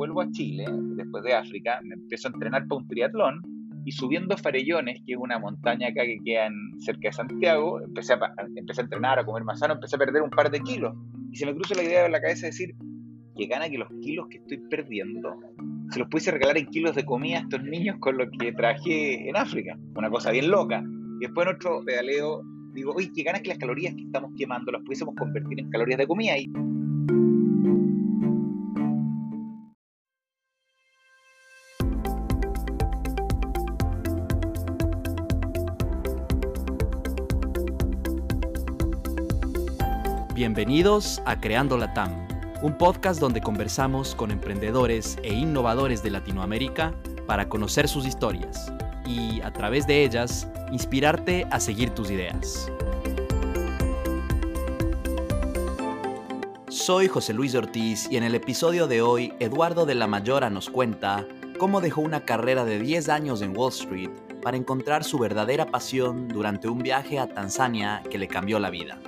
[0.00, 0.64] Vuelvo a Chile,
[0.96, 3.42] después de África, me empiezo a entrenar para un triatlón
[3.84, 6.48] y subiendo Farellones, que es una montaña acá que queda
[6.78, 8.18] cerca de Santiago, empecé a,
[8.56, 10.96] empecé a entrenar, a comer más sano, empecé a perder un par de kilos.
[11.30, 12.74] Y se me cruza la idea en la cabeza de decir,
[13.36, 15.36] que gana que los kilos que estoy perdiendo
[15.90, 19.28] se los pudiese regalar en kilos de comida a estos niños con lo que traje
[19.28, 19.78] en África.
[19.94, 20.82] Una cosa bien loca.
[21.20, 22.42] Y después en otro pedaleo
[22.72, 25.98] digo, oye, que ganas que las calorías que estamos quemando las pudiésemos convertir en calorías
[25.98, 26.38] de comida.
[26.38, 26.50] Y
[40.34, 42.12] Bienvenidos a Creando la TAM,
[42.62, 46.94] un podcast donde conversamos con emprendedores e innovadores de Latinoamérica
[47.26, 48.72] para conocer sus historias
[49.10, 52.70] y, a través de ellas, inspirarte a seguir tus ideas.
[56.68, 60.70] Soy José Luis Ortiz y en el episodio de hoy, Eduardo de la Mayora nos
[60.70, 61.26] cuenta
[61.58, 64.10] cómo dejó una carrera de 10 años en Wall Street
[64.42, 68.98] para encontrar su verdadera pasión durante un viaje a Tanzania que le cambió la vida.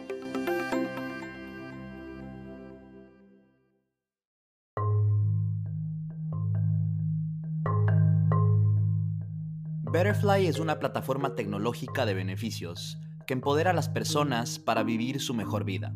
[9.92, 15.34] Betterfly es una plataforma tecnológica de beneficios que empodera a las personas para vivir su
[15.34, 15.94] mejor vida.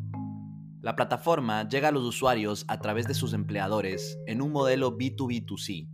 [0.81, 5.89] La plataforma llega a los usuarios a través de sus empleadores en un modelo B2B2C.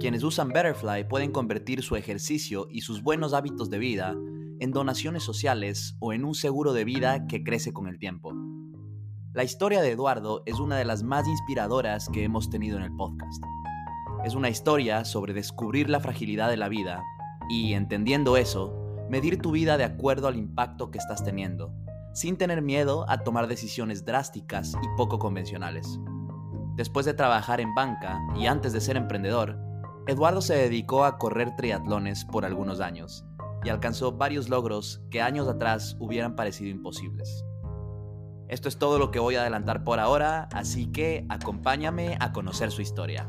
[0.00, 4.16] Quienes usan Betterfly pueden convertir su ejercicio y sus buenos hábitos de vida
[4.58, 8.34] en donaciones sociales o en un seguro de vida que crece con el tiempo.
[9.32, 12.96] La historia de Eduardo es una de las más inspiradoras que hemos tenido en el
[12.96, 13.40] podcast.
[14.24, 17.02] Es una historia sobre descubrir la fragilidad de la vida
[17.48, 18.72] y, entendiendo eso,
[19.10, 21.74] medir tu vida de acuerdo al impacto que estás teniendo,
[22.14, 25.98] sin tener miedo a tomar decisiones drásticas y poco convencionales.
[26.76, 29.58] Después de trabajar en banca y antes de ser emprendedor,
[30.06, 33.24] Eduardo se dedicó a correr triatlones por algunos años
[33.64, 37.44] y alcanzó varios logros que años atrás hubieran parecido imposibles.
[38.46, 42.70] Esto es todo lo que voy a adelantar por ahora, así que acompáñame a conocer
[42.70, 43.28] su historia.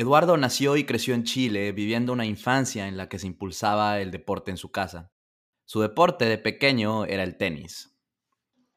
[0.00, 4.10] Eduardo nació y creció en Chile, viviendo una infancia en la que se impulsaba el
[4.10, 5.12] deporte en su casa.
[5.66, 7.94] Su deporte de pequeño era el tenis.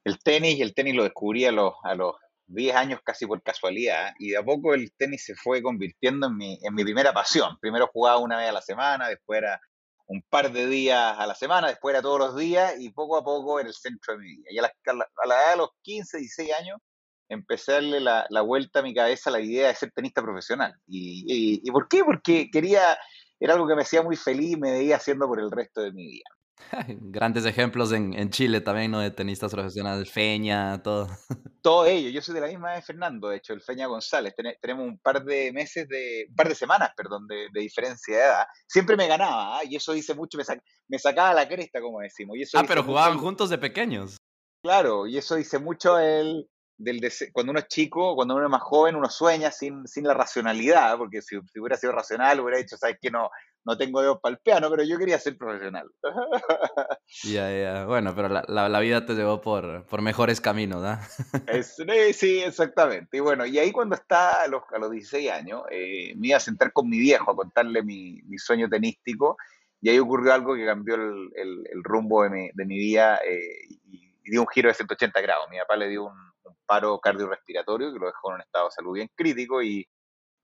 [0.03, 2.16] El tenis, el tenis lo descubrí a los, a los
[2.47, 6.35] 10 años casi por casualidad, y de a poco el tenis se fue convirtiendo en
[6.35, 7.57] mi, en mi primera pasión.
[7.61, 9.61] Primero jugaba una vez a la semana, después era
[10.07, 13.23] un par de días a la semana, después era todos los días, y poco a
[13.23, 14.50] poco era el centro de mi vida.
[14.51, 16.81] Y a la, a la edad de los 15, 16 años,
[17.29, 20.22] empecé a darle la, la, vuelta a mi cabeza a la idea de ser tenista
[20.22, 20.73] profesional.
[20.88, 22.03] Y, y, por qué?
[22.03, 22.97] Porque quería,
[23.39, 25.91] era algo que me hacía muy feliz y me veía haciendo por el resto de
[25.91, 26.29] mi vida.
[27.01, 29.00] Grandes ejemplos en, en, Chile también, ¿no?
[29.00, 31.07] De tenistas profesionales, Feña, todo.
[31.61, 32.09] Todo ello.
[32.09, 34.34] Yo soy de la misma de Fernando, de hecho, el Feña González.
[34.61, 38.22] tenemos un par de meses, de, un par de semanas, perdón, de, de diferencia de
[38.22, 38.45] edad.
[38.67, 39.67] Siempre me ganaba, ¿eh?
[39.69, 40.44] y eso dice mucho, me,
[40.90, 42.35] me, sacaba la cresta, como decimos.
[42.35, 44.17] Y eso ah, pero jugaban juntos de pequeños.
[44.61, 46.50] Claro, y eso dice mucho el,
[46.84, 47.02] del
[47.32, 50.98] cuando uno es chico, cuando uno es más joven, uno sueña sin, sin la racionalidad,
[50.98, 53.30] porque si, hubiera sido racional hubiera dicho, sabes que no,
[53.66, 55.90] no tengo dedos para el piano, pero yo quería ser profesional.
[57.26, 61.00] Ya, ya, bueno, pero la, la, vida te llevó por, por mejores caminos, ¿ah?
[62.14, 63.18] sí, exactamente.
[63.18, 66.38] Y bueno, y ahí cuando está a los, a los 16 años, eh, me iba
[66.38, 69.38] a sentar con mi viejo a contarle mi, mi sueño tenístico,
[69.80, 73.18] y ahí ocurrió algo que cambió el, el, el rumbo de mi, de mi vida
[73.18, 75.48] eh, y, y dio un giro de 180 grados.
[75.50, 76.33] Mi papá le dio un
[76.66, 79.88] paro cardiorrespiratorio que lo dejó en un estado de salud bien crítico y,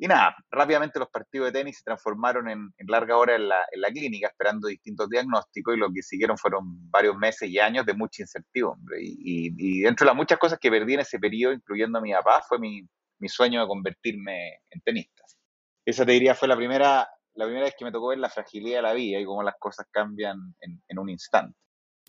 [0.02, 3.57] y nada, rápidamente los partidos de tenis se transformaron en, en larga hora en la,
[3.69, 7.85] en la, clínica esperando distintos diagnósticos y lo que siguieron fueron varios meses y años
[7.85, 9.02] de mucha incertidumbre.
[9.02, 12.02] Y, y, y dentro de las muchas cosas que perdí en ese periodo, incluyendo a
[12.02, 12.81] mi papá, fue mi,
[13.19, 15.24] mi sueño de convertirme en tenista.
[15.85, 18.78] Esa te diría fue la primera, la primera vez que me tocó ver la fragilidad
[18.78, 21.58] de la vida y cómo las cosas cambian en, en un instante.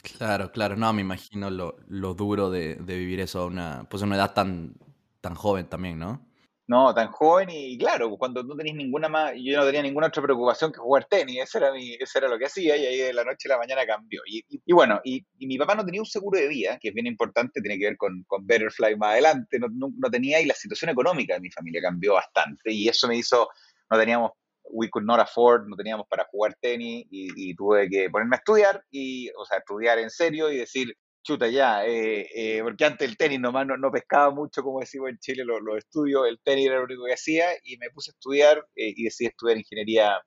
[0.03, 0.77] Claro, claro.
[0.77, 4.33] No, me imagino lo, lo duro de, de, vivir eso a una, pues una edad
[4.33, 4.75] tan,
[5.21, 6.27] tan joven también, ¿no?
[6.71, 10.23] No, tan joven y claro, cuando no tenéis ninguna más, yo no tenía ninguna otra
[10.23, 13.13] preocupación que jugar tenis, eso era, mi, eso era lo que hacía y ahí de
[13.13, 14.23] la noche a la mañana cambió.
[14.25, 16.95] Y, y, bueno, y, y, mi papá no tenía un seguro de vida, que es
[16.95, 20.47] bien importante, tiene que ver con, con Betterfly más adelante, no, no, no tenía y
[20.47, 23.49] la situación económica de mi familia cambió bastante y eso me hizo,
[23.91, 24.31] no teníamos
[24.73, 28.85] we could not afford, no teníamos para jugar tenis y, tuve que ponerme a estudiar,
[28.91, 33.17] y, o sea, estudiar en serio y decir, chuta ya, eh, eh, porque antes el
[33.17, 36.67] tenis nomás no, no, pescaba mucho, como decimos en Chile, los lo estudios, el tenis
[36.67, 40.21] era lo único que hacía y me puse a estudiar eh, y decidí estudiar ingeniería,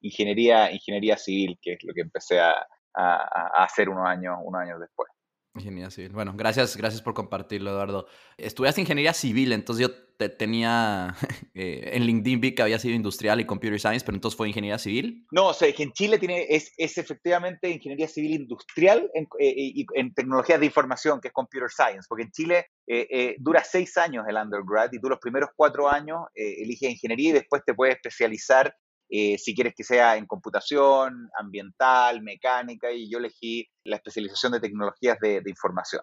[0.00, 2.54] ingeniería, ingeniería civil, que es lo que empecé a,
[2.94, 5.08] a, hacer unos años, unos años después.
[5.56, 6.12] Ingeniería civil.
[6.12, 8.06] Bueno, gracias, gracias por compartirlo, Eduardo.
[8.36, 11.16] Estudiaste ingeniería civil, entonces yo te tenía
[11.54, 14.78] eh, en LinkedIn vi que había sido industrial y computer science, pero entonces fue ingeniería
[14.78, 15.26] civil.
[15.32, 19.86] No, o sea, en Chile tiene, es, es efectivamente ingeniería civil industrial en, eh, y
[19.94, 24.26] en tecnologías de información, que es computer science, porque en Chile eh, dura seis años
[24.28, 28.72] el undergrad y tú los primeros cuatro años eliges ingeniería y después te puedes especializar
[29.10, 34.60] eh, si quieres que sea en computación, ambiental, mecánica, y yo elegí la especialización de
[34.60, 36.02] tecnologías de, información.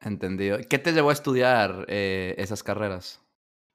[0.00, 0.58] Entendido.
[0.70, 3.20] ¿Qué te llevó a estudiar eh, esas carreras?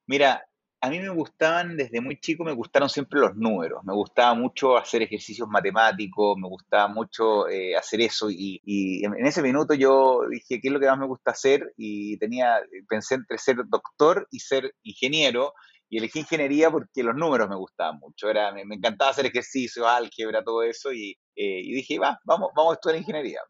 [0.07, 0.47] Mira,
[0.83, 4.77] a mí me gustaban, desde muy chico me gustaron siempre los números, me gustaba mucho
[4.77, 10.21] hacer ejercicios matemáticos, me gustaba mucho eh, hacer eso y, y, en ese minuto yo
[10.29, 11.73] dije, ¿qué es lo que más me gusta hacer?
[11.77, 12.59] Y tenía,
[12.89, 15.53] pensé entre ser doctor y ser ingeniero
[15.93, 18.27] y elegí ingeniería porque los números me gustaban mucho.
[18.27, 20.91] Era, me, encantaba hacer ejercicio, álgebra, todo eso.
[20.91, 23.41] Y, eh, y dije, va, vamos, vamos a estudiar ingeniería.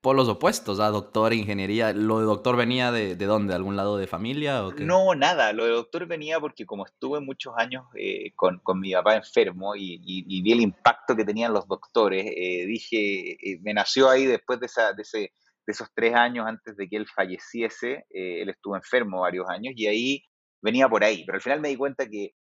[0.00, 1.92] Por los opuestos, a doctor, ingeniería.
[1.92, 3.54] ¿Lo de doctor venía de, de dónde?
[3.56, 4.64] ¿Algún lado de familia?
[4.64, 5.52] O No, nada.
[5.52, 9.74] Lo de doctor venía porque como estuve muchos años eh, con, con, mi papá enfermo
[9.74, 14.60] y, y, vi el impacto que tenían los doctores, eh, dije, me nació ahí después
[14.60, 18.06] de, esa, de, ese, de esos tres años antes de que él falleciese.
[18.10, 20.24] él estuvo enfermo varios años y ahí
[20.60, 22.34] venía por ahí, pero al final me di cuenta que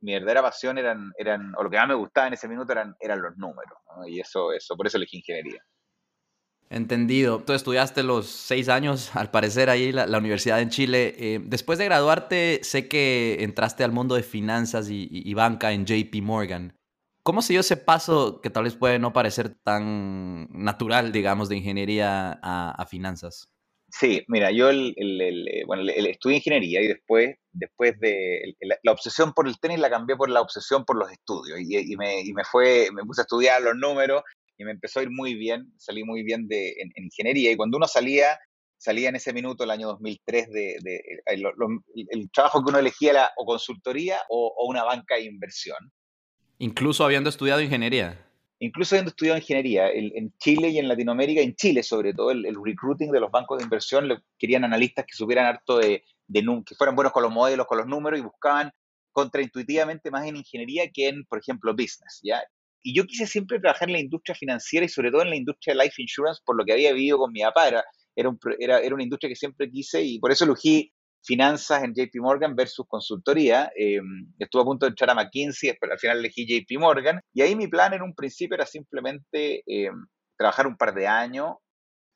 [0.00, 2.94] mi verdadera pasión eran, eran o lo que más me gustaba en ese minuto eran,
[3.00, 5.62] eran los números, y eso, eso, por eso elegí ingeniería.
[6.70, 7.40] Entendido.
[7.40, 11.14] Tú estudiaste los seis años, al parecer, ahí la, la universidad en Chile.
[11.18, 16.22] Eh, después de graduarte, sé que entraste al mundo de finanzas y, banca en JP
[16.22, 16.76] Morgan.
[17.22, 21.56] ¿Cómo se dio ese paso que tal vez puede no parecer tan natural, digamos, de
[21.56, 23.53] ingeniería a finanzas?
[23.96, 29.32] Sí, mira, yo el, el, eh, bueno, estudié ingeniería y después, después de la, obsesión
[29.32, 32.42] por el tenis la cambié por la obsesión por los estudios y, me, y, me,
[32.42, 34.24] fue, me puse a estudiar los números
[34.58, 37.76] y me empezó a ir muy bien, salí muy bien de, en, ingeniería y cuando
[37.76, 38.36] uno salía,
[38.78, 41.44] salía en ese minuto, el año 2003, de, de el,
[42.10, 45.78] el, trabajo que uno elegía era o consultoría o, o una banca de inversión.
[46.58, 48.26] Incluso habiendo estudiado ingeniería
[48.58, 53.10] incluso habiendo estudiado ingeniería en Chile y en Latinoamérica, en Chile sobre todo, el, recruiting
[53.10, 54.08] de los bancos de inversión
[54.38, 58.18] querían analistas que supieran harto de, que fueran buenos con los modelos, con los números
[58.18, 58.70] y buscaban
[59.12, 62.20] contraintuitivamente más en ingeniería que en, por ejemplo, business.
[62.82, 65.74] Y yo quise siempre trabajar en la industria financiera y sobre todo en la industria
[65.74, 67.68] de life insurance por lo que había vivido con mi papá.
[67.68, 67.84] Era,
[68.58, 70.92] era, era una industria que siempre quise y por eso elegí
[71.24, 73.72] finanzas en JP Morgan versus consultoría.
[73.76, 74.00] Eh,
[74.38, 77.20] estuve a punto de entrar a McKinsey, pero al final elegí JP Morgan.
[77.32, 79.90] Y ahí mi plan en un principio era simplemente eh,
[80.36, 81.56] trabajar un par de años,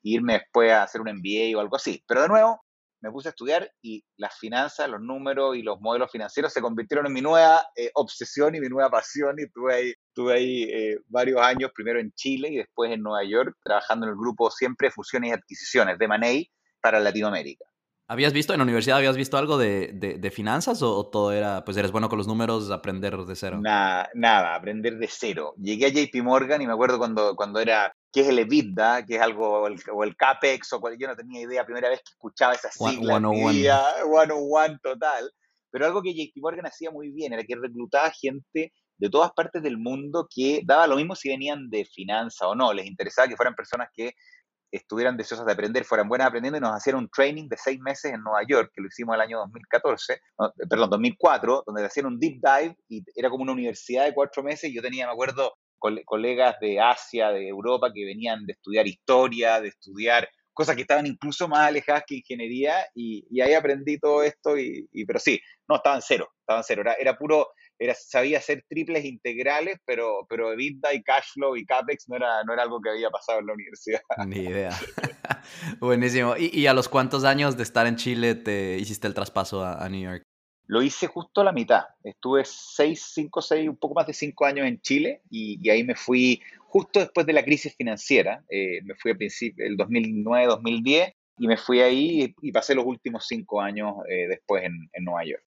[0.03, 2.03] irme después a hacer un MBA o algo así.
[2.07, 2.61] Pero de nuevo,
[3.01, 7.07] me puse a estudiar y las finanzas, los números y los modelos financieros se convirtieron
[7.07, 11.41] en mi nueva eh, obsesión y mi nueva pasión y estuve ahí, tuve ahí varios
[11.41, 15.29] años, primero en Chile y después en Nueva York, trabajando en el grupo siempre fusiones
[15.29, 16.51] y adquisiciones de Manei
[16.81, 17.68] para Latinoamérica.
[18.11, 21.77] ¿Habías visto en la universidad, habías visto algo de, de, finanzas o, todo era, pues
[21.77, 23.59] eres bueno con los números, aprender de cero?
[23.61, 25.53] Nada, nada, aprender de cero.
[25.61, 29.05] Llegué a JP Morgan y me acuerdo cuando, cuando era, ¿qué es el EBITDA?
[29.05, 30.73] ¿Qué es algo, o el, CAPEX?
[30.73, 33.23] O cual, yo no tenía idea, primera vez que escuchaba esas siglas.
[33.23, 33.27] One,
[34.33, 35.31] one total.
[35.69, 39.61] Pero algo que JP Morgan hacía muy bien era que reclutaba gente de todas partes
[39.61, 43.37] del mundo que daba lo mismo si venían de finanzas o no, les interesaba que
[43.37, 44.13] fueran personas que
[44.71, 48.13] estuvieran deseosas de aprender, fueran buenas aprendiendo y nos hacían un training de seis meses
[48.13, 50.19] en Nueva York, que lo hicimos el año 2014,
[50.69, 54.69] perdón, 2004, donde hacían un deep dive y era como una universidad de cuatro meses
[54.69, 55.53] y yo tenía, me acuerdo,
[56.05, 61.07] colegas de Asia, de Europa, que venían de estudiar historia, de estudiar cosas que estaban
[61.07, 66.01] incluso más alejadas que ingeniería y, ahí aprendí todo esto, y, pero sí, no, estaban
[66.01, 67.47] cero, estaban cero, era, era puro
[67.79, 72.43] era, sabía hacer triples integrales, pero, pero EBITDA y cash flow y CAPEX no era,
[72.43, 74.01] no era algo que había pasado en la universidad.
[74.27, 74.71] Ni idea.
[75.79, 76.35] Buenísimo.
[76.37, 79.87] ¿Y, ¿Y, a los cuántos años de estar en Chile te hiciste el traspaso a,
[79.87, 80.23] New York?
[80.67, 81.85] Lo hice justo a la mitad.
[82.03, 85.83] Estuve seis, cinco, seis, un poco más de cinco años en Chile y, y ahí
[85.83, 88.43] me fui justo después de la crisis financiera.
[88.49, 92.85] Eh, me fui a principio, el 2009, 2010 y me fui ahí y, pasé los
[92.85, 95.43] últimos cinco años eh, después en, en Nueva York.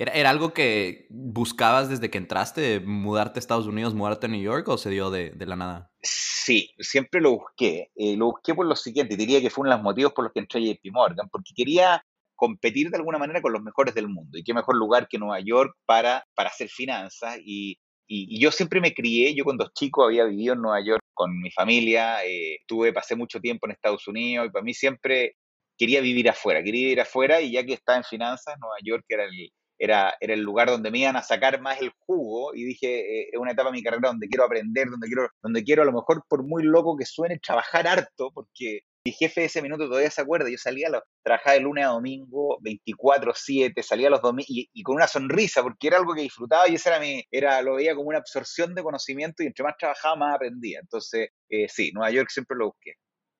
[0.00, 4.68] ¿Era, algo que buscabas desde que entraste, mudarte a Estados Unidos, mudarte a New York
[4.68, 5.90] o se dio de, la nada?
[6.00, 7.90] Sí, siempre lo busqué.
[7.96, 10.32] Eh, lo busqué por lo siguiente, diría que fue uno de los motivos por los
[10.32, 12.00] que entré a JP Morgan, porque quería
[12.36, 14.38] competir de alguna manera con los mejores del mundo.
[14.38, 17.36] Y qué mejor lugar que Nueva York para, para hacer finanzas.
[17.44, 17.76] Y,
[18.06, 21.50] y, yo siempre me crié, yo cuando chico había vivido en Nueva York con mi
[21.50, 25.34] familia, eh, tuve, pasé mucho tiempo en Estados Unidos y para mí siempre
[25.76, 29.24] quería vivir afuera, quería vivir afuera y ya que estaba en finanzas, Nueva York era
[29.24, 33.20] el, era, era el lugar donde me iban a sacar más el jugo y dije,
[33.20, 35.86] eh, es una etapa de mi carrera donde quiero aprender, donde quiero, donde quiero a
[35.86, 40.10] lo mejor, por muy loco que suene, trabajar harto, porque mi jefe ese minuto todavía
[40.10, 44.82] se acuerda, yo salía, a trabajaba de lunes a domingo, 24-7, salía los domingos y,
[44.82, 47.94] con una sonrisa, porque era algo que disfrutaba y ese era mi, era, lo veía
[47.94, 50.80] como una absorción de conocimiento y entre más trabajaba, más aprendía.
[50.80, 52.94] Entonces, eh, sí, Nueva York siempre lo busqué.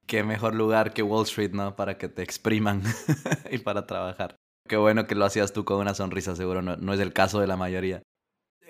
[0.06, 1.76] Qué mejor lugar que Wall Street, ¿no?
[1.76, 2.82] Para que te expriman
[3.50, 4.38] y para trabajar.
[4.68, 7.40] Qué bueno que lo hacías tú con una sonrisa, seguro no, no es el caso
[7.40, 8.02] de la mayoría.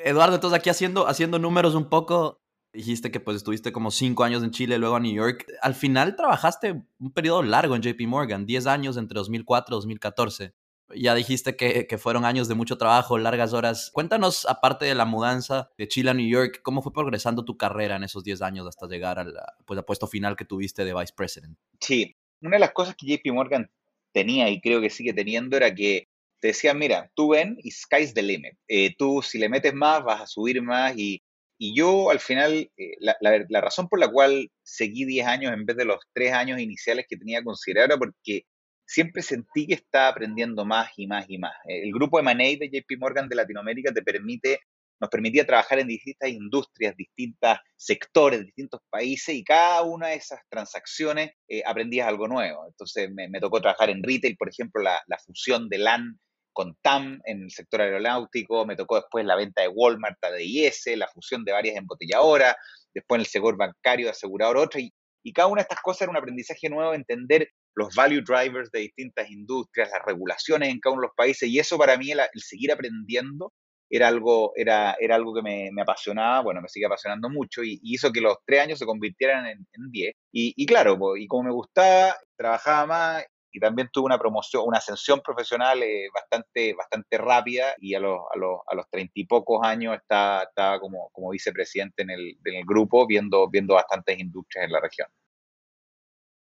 [0.05, 2.40] Eduardo, entonces aquí haciendo, haciendo números un poco,
[2.73, 5.47] dijiste que pues estuviste como cinco años en Chile, luego a New York.
[5.62, 10.55] Al final trabajaste un periodo largo en JP Morgan, 10 años entre 2004 y 2014.
[10.95, 13.90] Ya dijiste que, que, fueron años de mucho trabajo, largas horas.
[13.93, 17.97] Cuéntanos, aparte de la mudanza de Chile a New York, ¿cómo fue progresando tu carrera
[17.97, 19.35] en esos 10 años hasta llegar al
[19.67, 21.59] pues, puesto final que tuviste de Vice President?
[21.78, 23.71] Sí, una de las cosas que JP Morgan
[24.19, 26.09] tenía y creo que sigue teniendo era que
[26.41, 28.55] te decían, mira, tú ven y sky's the limit.
[28.69, 31.23] Eh, tú si le metes más vas a subir más y,
[31.59, 35.67] y yo al final, eh, la, la, razón por la cual seguí 10 años en
[35.67, 38.45] vez de los 3 años iniciales que tenía considerado era porque
[38.87, 41.55] siempre sentí que estaba aprendiendo más y más y más.
[41.67, 44.61] El grupo M&A de JP Morgan de Latinoamérica te permite
[45.00, 50.40] nos permitía trabajar en distintas industrias, distintos sectores, distintos países y cada una de esas
[50.49, 52.67] transacciones eh, aprendías algo nuevo.
[52.67, 56.19] Entonces me, tocó trabajar en retail, por ejemplo, la, fusión de LAN
[56.52, 60.83] con TAM en el sector aeronáutico, me tocó después la venta de Walmart a DIS,
[60.97, 62.57] la fusión de varias embotelladoras,
[62.93, 66.11] después en el sector bancario, asegurador, otra, y, y cada una de estas cosas era
[66.11, 71.02] un aprendizaje nuevo, entender los value drivers de distintas industrias, las regulaciones en cada uno
[71.02, 73.52] de los países, y eso para mí, el seguir aprendiendo,
[73.90, 77.80] era algo, era, era algo que me, me apasionaba, bueno, me sigue apasionando mucho y,
[77.83, 80.14] hizo que los tres años se convirtieran en, diez.
[80.33, 84.78] Y, y, claro, y como me gustaba, trabajaba más y también tuve una promoción, una
[84.78, 89.25] ascensión profesional eh, bastante, bastante rápida y a los, a los, a los treinta y
[89.25, 94.18] pocos años estaba, estaba como, como vicepresidente en el, en el grupo viendo, viendo bastantes
[94.18, 95.09] industrias en la región.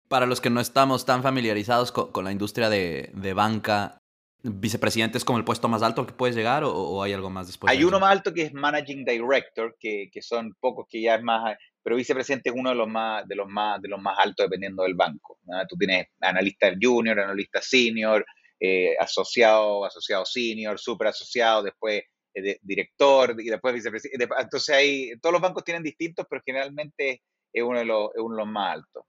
[0.08, 4.01] Para los que no estamos tan familiarizados con, con la industria de, de banca,
[4.42, 7.46] vicepresidente es como el puesto más alto al que puedes llegar o, hay algo más
[7.46, 7.70] después?
[7.70, 11.22] Hay uno más alto que es Managing Director, que, que, son pocos que ya es
[11.22, 14.46] más, pero vicepresidente es uno de los más, de los más, de los más altos
[14.46, 15.38] dependiendo del banco.
[15.68, 18.24] Tú tienes analista junior, analista senior,
[18.58, 22.02] eh, asociado, asociado senior, super asociado, después
[22.34, 24.28] eh, director y después vicepresidente.
[24.38, 27.22] Entonces hay, todos los bancos tienen distintos, pero generalmente
[27.52, 29.04] es uno de los, es uno de los más altos.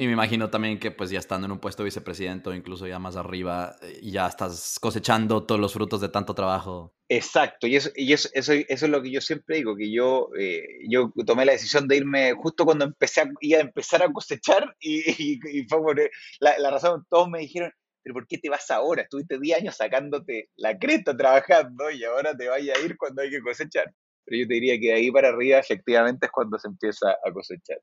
[0.00, 2.86] Y me imagino también que pues ya estando en un puesto de vicepresidente o incluso
[2.86, 6.94] ya más arriba, eh, ya estás cosechando todos los frutos de tanto trabajo.
[7.06, 10.64] Exacto, y eso, y eso, eso, es lo que yo siempre digo, que yo, eh,
[10.88, 13.30] yo tomé la decisión de irme justo cuando empecé a,
[13.60, 16.00] empezar a cosechar y, y, fue por
[16.40, 17.70] la, la, razón, todos me dijeron,
[18.02, 19.02] pero ¿por qué te vas ahora?
[19.02, 23.28] Estuviste 10 años sacándote la cresta trabajando y ahora te vayas a ir cuando hay
[23.28, 23.92] que cosechar.
[24.24, 27.30] Pero yo te diría que de ahí para arriba efectivamente es cuando se empieza a
[27.34, 27.80] cosechar.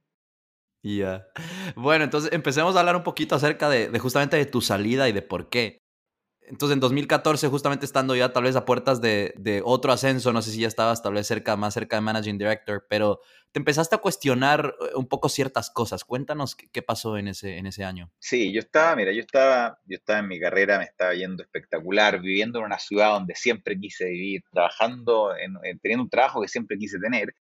[0.96, 1.28] Ya.
[1.76, 5.22] Bueno, entonces empecemos a hablar un poquito acerca de, justamente de tu salida y de
[5.22, 5.80] por qué.
[6.42, 10.52] Entonces, en 2014, justamente estando ya tal vez a puertas de, otro ascenso, no sé
[10.52, 13.20] si ya estabas tal vez cerca, más cerca de Managing Director, pero
[13.52, 16.06] te empezaste a cuestionar eh, un poco ciertas cosas.
[16.06, 18.10] Cuéntanos qué, pasó en ese, en año.
[18.20, 22.22] Sí, yo estaba, mira, yo estaba, yo estaba en mi carrera, me estaba yendo espectacular,
[22.22, 26.78] viviendo en una ciudad donde siempre quise vivir, trabajando, en, teniendo un trabajo que siempre
[26.78, 27.34] quise tener.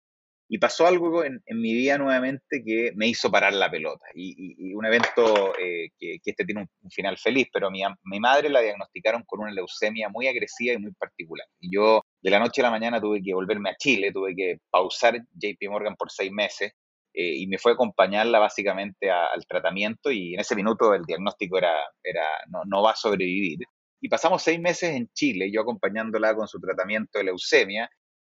[0.48, 4.06] Y pasó algo en, mi vida nuevamente que me hizo parar la pelota.
[4.14, 8.62] Y, un evento eh, que, este tiene un, final feliz, pero mi, mi madre la
[8.62, 11.48] diagnosticaron con una leucemia muy agresiva y muy particular.
[11.60, 14.58] Y yo de la noche a la mañana tuve que volverme a Chile, tuve que
[14.70, 16.74] pausar JP Morgan por seis meses
[17.18, 21.58] eh, y me fue a acompañarla básicamente al tratamiento y en ese minuto el diagnóstico
[21.58, 21.74] era,
[22.04, 23.60] era no, no va a sobrevivir.
[24.02, 27.90] Y pasamos seis meses en Chile, yo acompañándola con su tratamiento de leucemia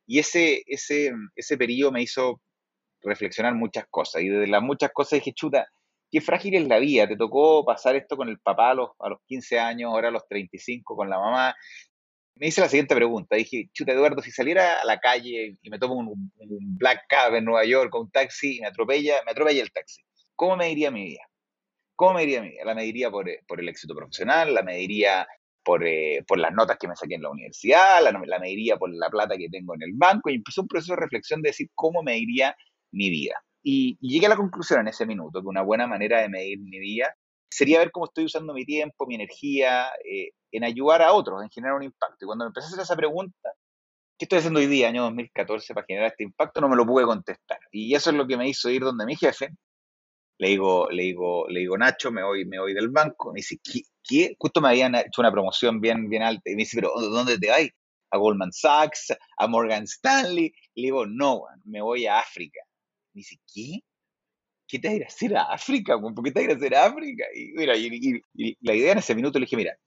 [0.10, 2.42] y ese, ese, ese periodo me hizo
[3.04, 4.24] reflexionar muchas cosas.
[4.24, 5.68] Y de las muchas cosas dije, chuta,
[6.10, 7.08] qué frágil es la vida.
[7.08, 10.12] Te tocó pasar esto con el papá a los, a los 15 años, ahora a
[10.12, 11.56] los 35 con la mamá.
[12.38, 13.36] Me hice la siguiente pregunta.
[13.36, 16.32] Dije, chuta, Eduardo, si saliera a la calle y me tomo un,
[16.80, 20.02] black cab en Nueva York con un taxi y me atropella, me atropella el taxi,
[20.36, 21.22] ¿cómo me diría mi vida?
[21.96, 22.66] ¿Cómo me diría mi vida?
[22.66, 25.28] La mediría por, por el éxito profesional, la mediría
[25.70, 28.92] por, eh, por, las notas que me saqué en la universidad, la, la mediría por
[28.92, 31.70] la plata que tengo en el banco y empezó un proceso de reflexión de decir
[31.76, 32.56] cómo me iría
[32.92, 33.36] mi vida.
[33.62, 36.80] Y, llegué a la conclusión en ese minuto que una buena manera de medir mi
[36.80, 37.14] vida
[37.48, 41.52] sería ver cómo estoy usando mi tiempo, mi energía eh, en ayudar a otros, en
[41.52, 42.18] generar un impacto.
[42.20, 43.54] Y cuando me empecé a hacer esa pregunta,
[44.18, 46.62] ¿qué estoy haciendo hoy día, año 2014, para generar este impacto?
[46.62, 47.60] No me lo pude contestar.
[47.72, 49.50] Y eso es lo que me hizo ir donde mi jefe.
[50.40, 53.32] Le digo, le digo, le digo, Nacho, me voy, me voy del banco.
[53.34, 53.82] Me dice, ¿qué?
[54.38, 57.50] Justo me habían hecho una promoción bien, bien alta y me dice, pero ¿dónde te
[57.50, 57.68] vas?
[58.12, 60.52] A Goldman Sachs, a Morgan Stanley.
[60.76, 62.60] Le digo, no, me voy a África.
[63.14, 63.80] Me dice, ¿qué?
[64.68, 66.00] ¿Qué te vas a ir a hacer a África?
[66.00, 67.26] ¿Por qué te vas a ir a hacer a África?
[67.36, 68.22] Y, mira, y,
[68.62, 69.78] la idea en ese minuto le dije, mira,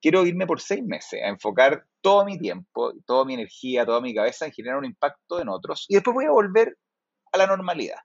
[0.00, 4.14] quiero irme por seis meses a enfocar todo mi tiempo, toda mi energía, toda mi
[4.14, 6.76] cabeza en generar un impacto en otros y después voy a volver
[7.32, 7.98] a la normalidad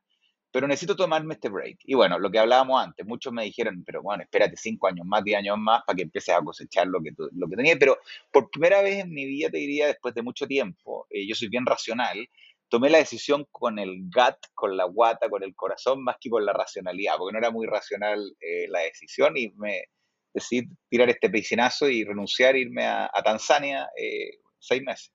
[0.55, 1.79] pero necesito tomarme este break.
[1.83, 5.21] Y bueno, lo que hablábamos antes, muchos me dijeron, pero bueno, espérate cinco años más,
[5.21, 7.75] diez años más para que empieces a cosechar lo que, lo que tenías.
[7.77, 7.97] Pero
[8.31, 11.49] por primera vez en mi vida, te diría, después de mucho tiempo, eh, yo soy
[11.49, 12.29] bien racional,
[12.69, 16.45] tomé la decisión con el gut, con la guata, con el corazón, más que con
[16.45, 19.89] la racionalidad, porque no era muy racional eh, la decisión y me
[20.33, 25.11] decidí tirar este piscinazo y renunciar, irme a, Tanzania eh, seis meses.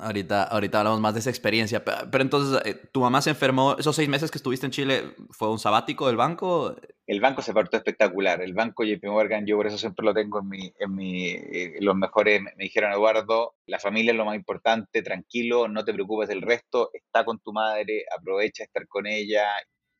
[0.00, 1.84] Ahorita, ahorita hablamos más de esa experiencia.
[1.84, 5.14] Pero, entonces, eh, ¿tu mamá se enfermó esos seis meses que estuviste en Chile?
[5.30, 6.76] ¿Fue un sabático del banco?
[7.06, 8.40] El banco se portó espectacular.
[8.42, 11.76] El banco JP Morgan, yo por eso siempre lo tengo en mi, en mi, eh,
[11.80, 16.28] los mejores, me dijeron, Eduardo, la familia es lo más importante, tranquilo, no te preocupes
[16.28, 19.46] del resto, está con tu madre, aprovecha estar con ella.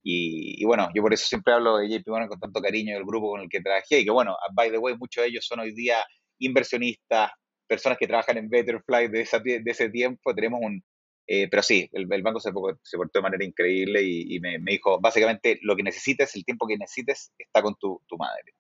[0.03, 3.05] Y, y, bueno, yo por eso siempre hablo de JP Morgan con tanto cariño del
[3.05, 4.01] grupo con el que trabajé.
[4.01, 5.99] Y que bueno, by the way, muchos de ellos son hoy día
[6.39, 7.31] inversionistas,
[7.67, 10.83] personas que trabajan en Betterfly de, de ese tiempo, tenemos un...
[11.29, 12.51] Eh, pero sí, el, banco se,
[12.83, 16.77] se, portó de manera increíble y, me, dijo, básicamente, lo que necesites, el tiempo que
[16.77, 18.55] necesites, está con tu, madre.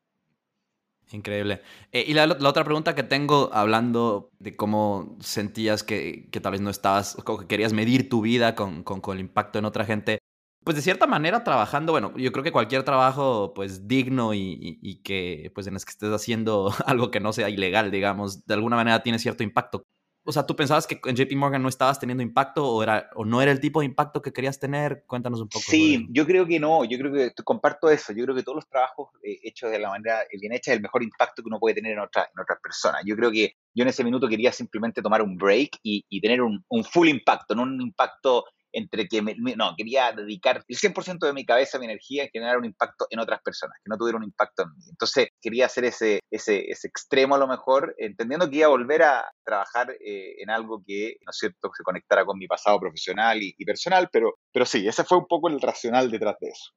[1.12, 1.60] Increíble.
[1.92, 6.60] Eh, y la, otra pregunta que tengo, hablando de cómo sentías que, que tal vez
[6.60, 10.18] no estabas, o que querías medir tu vida con, con, el impacto en otra gente,
[10.66, 15.52] pues de cierta manera trabajando, bueno, yo creo que cualquier trabajo pues digno y, que
[15.54, 19.00] pues en el que estés haciendo algo que no sea ilegal, digamos, de alguna manera
[19.00, 19.84] tiene cierto impacto.
[20.24, 23.24] O sea, ¿tú pensabas que en JP Morgan no estabas teniendo impacto o, era, o
[23.24, 25.04] no era el tipo de impacto que querías tener?
[25.06, 25.64] Cuéntanos un poco.
[25.64, 28.68] Sí, yo creo que no, yo creo que comparto eso, yo creo que todos los
[28.68, 31.76] trabajos eh, hechos de la manera bien hecha es el mejor impacto que uno puede
[31.76, 33.02] tener en, otra, en otras personas.
[33.06, 36.64] Yo creo que yo en ese minuto quería simplemente tomar un break y, tener un,
[36.70, 38.46] un, full impacto, no un impacto
[38.76, 42.58] entre que, me, no, quería dedicar el 100% de mi cabeza, mi energía en generar
[42.58, 44.84] un impacto en otras personas, que no tuviera un impacto en mí.
[44.90, 49.32] Entonces quería hacer ese, ese, extremo a lo mejor, entendiendo que iba a volver a
[49.44, 53.54] trabajar eh, en algo que, ¿no es cierto?, se conectara con mi pasado profesional y,
[53.64, 56.72] personal, pero, pero sí, ese fue un poco el racional detrás de eso.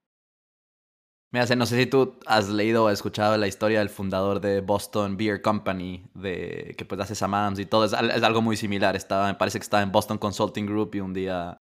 [1.32, 5.16] Mira, no sé si tú has leído o escuchado la historia del fundador de Boston
[5.16, 8.96] Beer Company, de, que pues hace samams y todo, es, es, algo muy similar.
[8.96, 11.60] Estaba, me parece que estaba en Boston Consulting Group y un día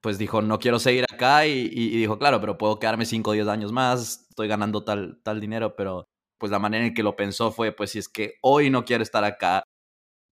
[0.00, 3.48] pues dijo, no quiero seguir acá y, dijo, claro, pero puedo quedarme 5 o 10
[3.48, 6.06] años más, estoy ganando tal, tal dinero, pero
[6.38, 9.02] pues la manera en que lo pensó fue, pues si es que hoy no quiero
[9.02, 9.64] estar acá,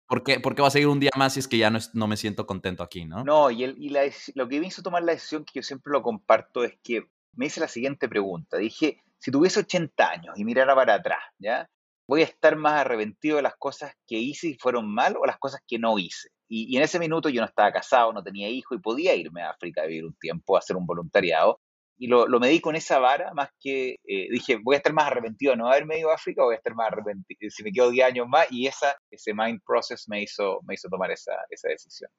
[0.07, 2.07] ¿por qué, por va a seguir un día más si es que ya no, no
[2.07, 3.25] me siento contento aquí, no?
[3.25, 4.03] No, y, el, y la,
[4.35, 7.47] lo que me hizo tomar la decisión, que yo siempre lo comparto, es que me
[7.47, 8.59] hice la siguiente pregunta.
[8.59, 11.67] Dije, si tuviese 80 años y mirara para atrás, ¿ya?
[12.07, 15.39] ¿Voy a estar más arrepentido de las cosas que hice y fueron mal o las
[15.39, 16.29] cosas que no hice?
[16.49, 19.51] Y, en ese minuto yo no estaba casado, no tenía hijo y podía irme a
[19.51, 21.61] África a vivir un tiempo, a hacer un voluntariado.
[21.97, 25.07] Y lo, lo medí con esa vara, más que eh, dije, voy a estar más
[25.07, 27.73] arrepentido de no haberme ido a África, o voy a estar más arrepentido si me
[27.73, 28.47] quedo 10 años más.
[28.51, 32.11] Y esa, ese mind process me hizo, me hizo tomar esa, esa decisión.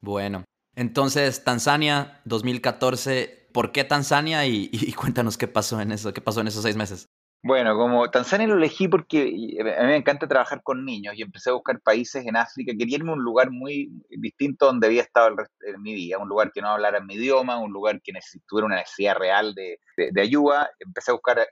[0.00, 4.46] Bueno, entonces Tanzania 2014, ¿por qué Tanzania?
[4.46, 7.08] Y, y, cuéntanos qué pasó en eso, qué pasó en esos seis meses.
[7.40, 9.22] Bueno, como Tanzania lo elegí porque
[9.60, 12.72] a mí me encanta trabajar con niños y empecé a buscar países en África.
[12.76, 16.18] Quería irme a un lugar muy distinto donde había estado el resto de mi vida,
[16.18, 18.12] un lugar que no hablara mi idioma, un lugar que
[18.46, 20.68] tuviera una necesidad real de, de, ayuda.
[20.80, 21.46] Empecé a buscar eh,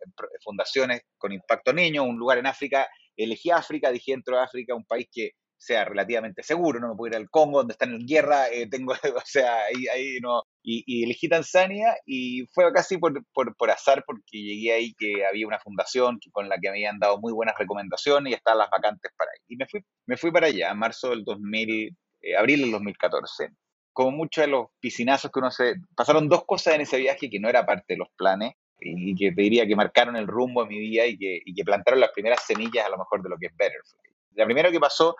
[0.44, 2.88] fundaciones con impacto niño, un lugar en África.
[3.16, 7.11] Elegí África, dije dentro de África, un país que sea relativamente seguro, no me puedo
[7.12, 11.05] ir al Congo, donde están en guerra, eh, tengo, o sea, ahí, ahí no, y,
[11.05, 15.61] elegí Tanzania y fue casi por, por, por, azar porque llegué ahí que había una
[15.61, 19.31] fundación con la que me habían dado muy buenas recomendaciones y estaban las vacantes para
[19.31, 19.40] ahí.
[19.49, 23.51] Y me fui, me fui para allá, en marzo del 2000, eh, abril del 2014.
[23.92, 25.77] Como muchos de los piscinazos que uno se...
[25.97, 29.33] Pasaron dos cosas en ese viaje que no era parte de los planes y que
[29.33, 32.11] te diría que marcaron el rumbo de mi vida y que, y que plantaron las
[32.11, 34.07] primeras semillas a lo mejor de lo que es Betterfly.
[34.35, 35.16] La primera que pasó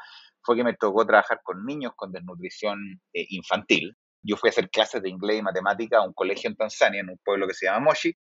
[0.47, 2.79] fue que me tocó trabajar con niños con desnutrición
[3.13, 3.97] eh, infantil.
[4.23, 7.11] Yo fui a hacer clases de inglés y matemática a un colegio en Tanzania, en
[7.11, 8.15] un pueblo que se llama Moshi,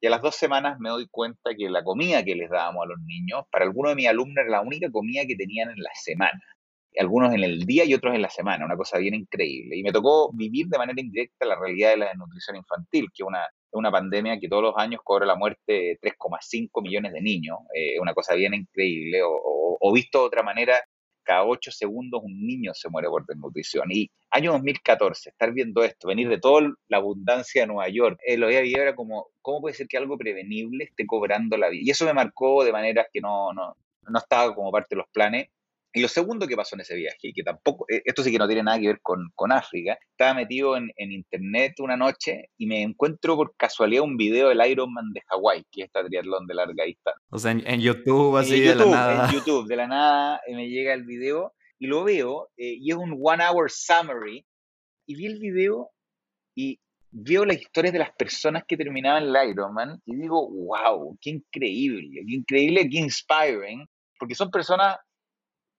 [0.00, 2.88] y a las dos semanas me doy cuenta que la comida que les dábamos a
[2.88, 5.90] los niños, para algunos de mis alumnos era la única comida que tenían en la
[5.94, 6.40] semana.
[6.98, 9.76] Algunos en el día y otros en la semana, una cosa bien increíble.
[9.76, 13.28] Y me tocó vivir de manera indirecta la realidad de la desnutrición infantil, que es
[13.72, 17.98] una, pandemia que todos los años cobra la muerte de 3,5 millones de niños, eh,
[18.00, 20.74] una cosa bien increíble, o, o, visto de otra manera,
[21.22, 23.90] cada ocho segundos un niño se muere por desnutrición.
[23.90, 28.36] Y año 2014, estar viendo esto, venir de toda la abundancia de Nueva York, eh,
[28.36, 31.82] lo veía era como, ¿cómo puede ser que algo prevenible esté cobrando la vida?
[31.84, 33.76] Y eso me marcó de maneras que no, no,
[34.08, 35.48] no estaba como parte de los planes.
[35.94, 38.38] Y lo segundo que pasó en ese viaje, y que tampoco, eh, esto sí que
[38.38, 42.48] no tiene nada que ver con, con África, estaba metido en, en, internet una noche
[42.56, 46.46] y me encuentro por casualidad un video del Ironman de Hawái, que es este triatlón
[46.46, 47.20] de larga distancia.
[47.30, 49.26] O sea, en, YouTube, así de la nada.
[49.26, 52.90] En YouTube, de la nada eh, me llega el video y lo veo, eh, y
[52.90, 54.46] es un one hour summary,
[55.06, 55.90] y vi el video
[56.54, 56.78] y
[57.10, 62.22] veo las historias de las personas que terminaban el Ironman y digo, wow, qué increíble,
[62.26, 63.86] qué increíble, qué inspiring,
[64.18, 64.96] porque son personas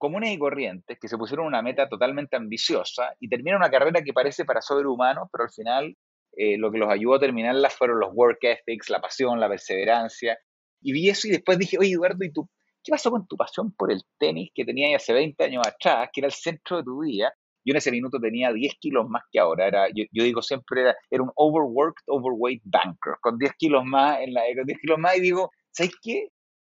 [0.03, 4.11] comunes y corrientes que se pusieron una meta totalmente ambiciosa y terminan una carrera que
[4.11, 5.95] parece para sobrehumanos, pero al final
[6.35, 10.37] eh, lo que los ayudó a terminarla fueron los work ethics, la pasión, la perseverancia.
[10.81, 12.49] Y vi eso y después dije, oye Eduardo, ¿y tú
[12.83, 16.19] qué pasó con tu pasión por el tenis que tenías hace 20 años atrás, que
[16.19, 17.33] era el centro de tu vida?
[17.63, 19.67] Yo en ese minuto tenía 10 kilos más que ahora.
[19.67, 24.33] Era, yo, digo siempre, era, era, un overworked, overweight banker, con 10 kilos más, en
[24.33, 26.27] la, con 10 kilos más y digo, ¿sabes qué?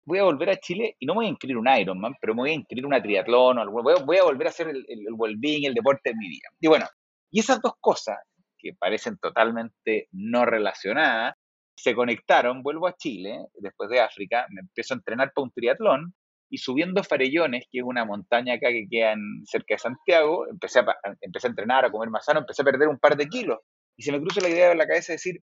[0.05, 2.51] Voy a volver a Chile y no voy a inscribir un Ironman, pero me voy
[2.51, 5.65] a inscribir una triatlón, o voy, voy a volver a hacer el, el, el well-being,
[5.65, 6.47] el deporte de mi vida.
[6.59, 6.85] Y bueno,
[7.31, 8.17] y esas dos cosas,
[8.57, 11.35] que parecen totalmente no relacionadas,
[11.75, 16.13] se conectaron, vuelvo a Chile, después de África, me empiezo a entrenar para un triatlón,
[16.49, 19.15] y subiendo Farellones, que es una montaña acá que queda
[19.45, 20.85] cerca de Santiago, empecé a,
[21.19, 23.59] empecé a entrenar, a comer más sano, empecé a perder un par de kilos.
[23.97, 25.41] Y se me cruza la idea en la cabeza de decir,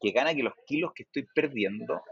[0.00, 2.02] que gana que los kilos que estoy perdiendo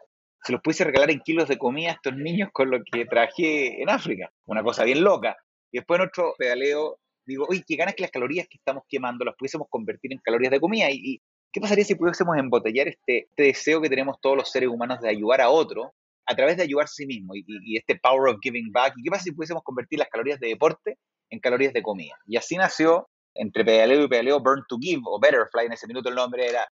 [0.43, 3.81] se los pudiese regalar en kilos de comida a estos niños con lo que traje
[3.81, 4.31] en África.
[4.47, 5.37] Una cosa bien loca.
[5.71, 9.25] Y después en otro pedaleo digo, oye, qué ganas que las calorías que estamos quemando
[9.25, 10.91] las pudiésemos convertir en calorías de comida.
[10.91, 11.21] ¿Y,
[11.53, 15.11] qué pasaría si pudiésemos embotellar este, este, deseo que tenemos todos los seres humanos de
[15.11, 15.93] ayudar a otro
[16.27, 18.95] a través de ayudarse a sí mismo y, y, este power of giving back?
[18.97, 20.99] ¿Y qué pasa si pudiésemos convertir las calorías de deporte
[21.31, 22.15] en calorías de comida?
[22.27, 26.09] Y así nació, entre pedaleo y pedaleo, Burn to Give o Betterfly, en ese minuto
[26.09, 26.67] el nombre era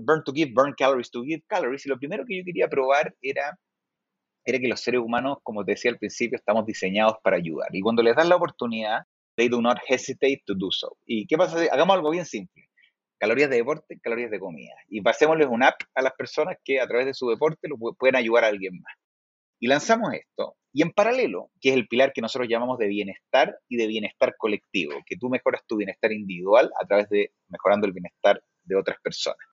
[0.00, 1.84] burn to give, burn calories to give calories.
[1.86, 3.58] Y lo primero que yo quería probar era,
[4.44, 7.68] era que los seres humanos, como te decía al principio, estamos diseñados para ayudar.
[7.72, 9.02] Y cuando les dan la oportunidad,
[9.36, 10.96] they do not hesitate to do so.
[11.06, 11.58] ¿Y qué pasa?
[11.70, 12.68] Hagamos algo bien simple.
[13.18, 14.74] Calorías de deporte, calorías de comida.
[14.88, 18.16] Y pasémosles un app a las personas que a través de su deporte lo pueden
[18.16, 18.94] ayudar a alguien más.
[19.60, 20.56] Y lanzamos esto.
[20.72, 24.34] Y en paralelo, que es el pilar que nosotros llamamos de bienestar y de bienestar
[24.36, 28.98] colectivo, que tú mejoras tu bienestar individual a través de mejorando el bienestar de otras
[29.00, 29.51] personas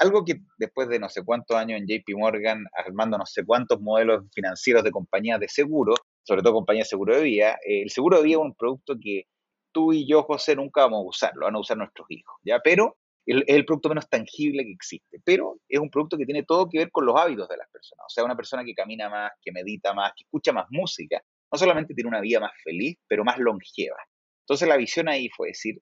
[0.00, 3.80] algo que después de no sé cuántos años en JP Morgan, armando no sé cuántos
[3.80, 7.90] modelos financieros de compañías de seguro, sobre todo compañías de seguro de vida, eh, el
[7.90, 9.24] seguro de vida es un producto que
[9.72, 12.60] tú y yo, José, nunca vamos a usar, lo van a usar nuestros hijos, ¿ya?
[12.64, 16.68] Pero es el producto menos tangible que existe, pero es un producto que tiene todo
[16.68, 18.06] que ver con los hábitos de las personas.
[18.06, 21.58] O sea, una persona que camina más, que medita más, que escucha más música, no
[21.58, 23.96] solamente tiene una vida más feliz, pero más longeva.
[24.44, 25.76] Entonces la visión ahí fue decir,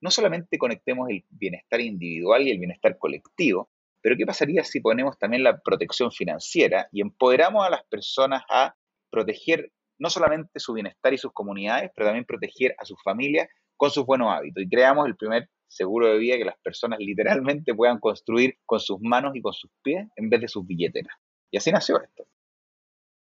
[0.00, 5.18] no solamente conectemos el bienestar individual y el bienestar colectivo, pero ¿qué pasaría si ponemos
[5.18, 8.76] también la protección financiera y empoderamos a las personas a
[9.10, 13.90] proteger no solamente su bienestar y sus comunidades, pero también proteger a sus familias con
[13.90, 14.62] sus buenos hábitos?
[14.62, 18.98] Y creamos el primer seguro de vida que las personas literalmente puedan construir con sus
[19.00, 21.14] manos y con sus pies en vez de sus billeteras.
[21.50, 22.24] Y así nació esto.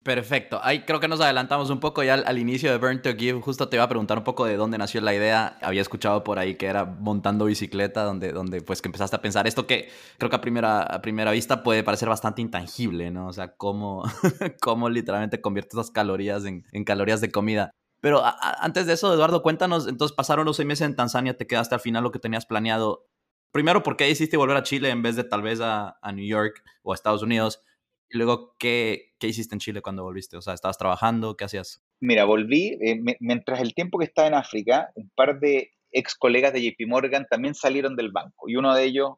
[0.05, 0.61] Perfecto.
[0.63, 3.41] Ahí creo que nos adelantamos un poco ya al, inicio de Burn to Give.
[3.41, 5.57] Justo te iba a preguntar un poco de dónde nació la idea.
[5.63, 9.47] Había escuchado por ahí que era montando bicicleta, donde, donde pues que empezaste a pensar
[9.47, 9.89] esto que
[10.19, 13.29] creo que a primera, primera vista puede parecer bastante intangible, ¿no?
[13.29, 14.03] O sea, cómo,
[14.61, 17.71] cómo literalmente conviertes esas calorías en, en calorías de comida.
[18.03, 18.23] Pero
[18.61, 21.81] antes de eso, Eduardo, cuéntanos, entonces pasaron los seis meses en Tanzania, te quedaste al
[21.81, 23.07] final lo que tenías planeado.
[23.53, 26.27] Primero, ¿por qué hiciste volver a Chile en vez de tal vez a, a New
[26.27, 27.63] York o a Estados Unidos?
[28.11, 30.37] Y luego, ¿qué, ¿qué, hiciste en Chile cuando volviste?
[30.37, 31.37] O sea, ¿estabas trabajando?
[31.37, 31.83] ¿Qué hacías?
[32.01, 36.53] Mira, volví, eh, mientras el tiempo que estaba en África, un par de ex colegas
[36.53, 38.49] de JP Morgan también salieron del banco.
[38.49, 39.13] Y uno de ellos,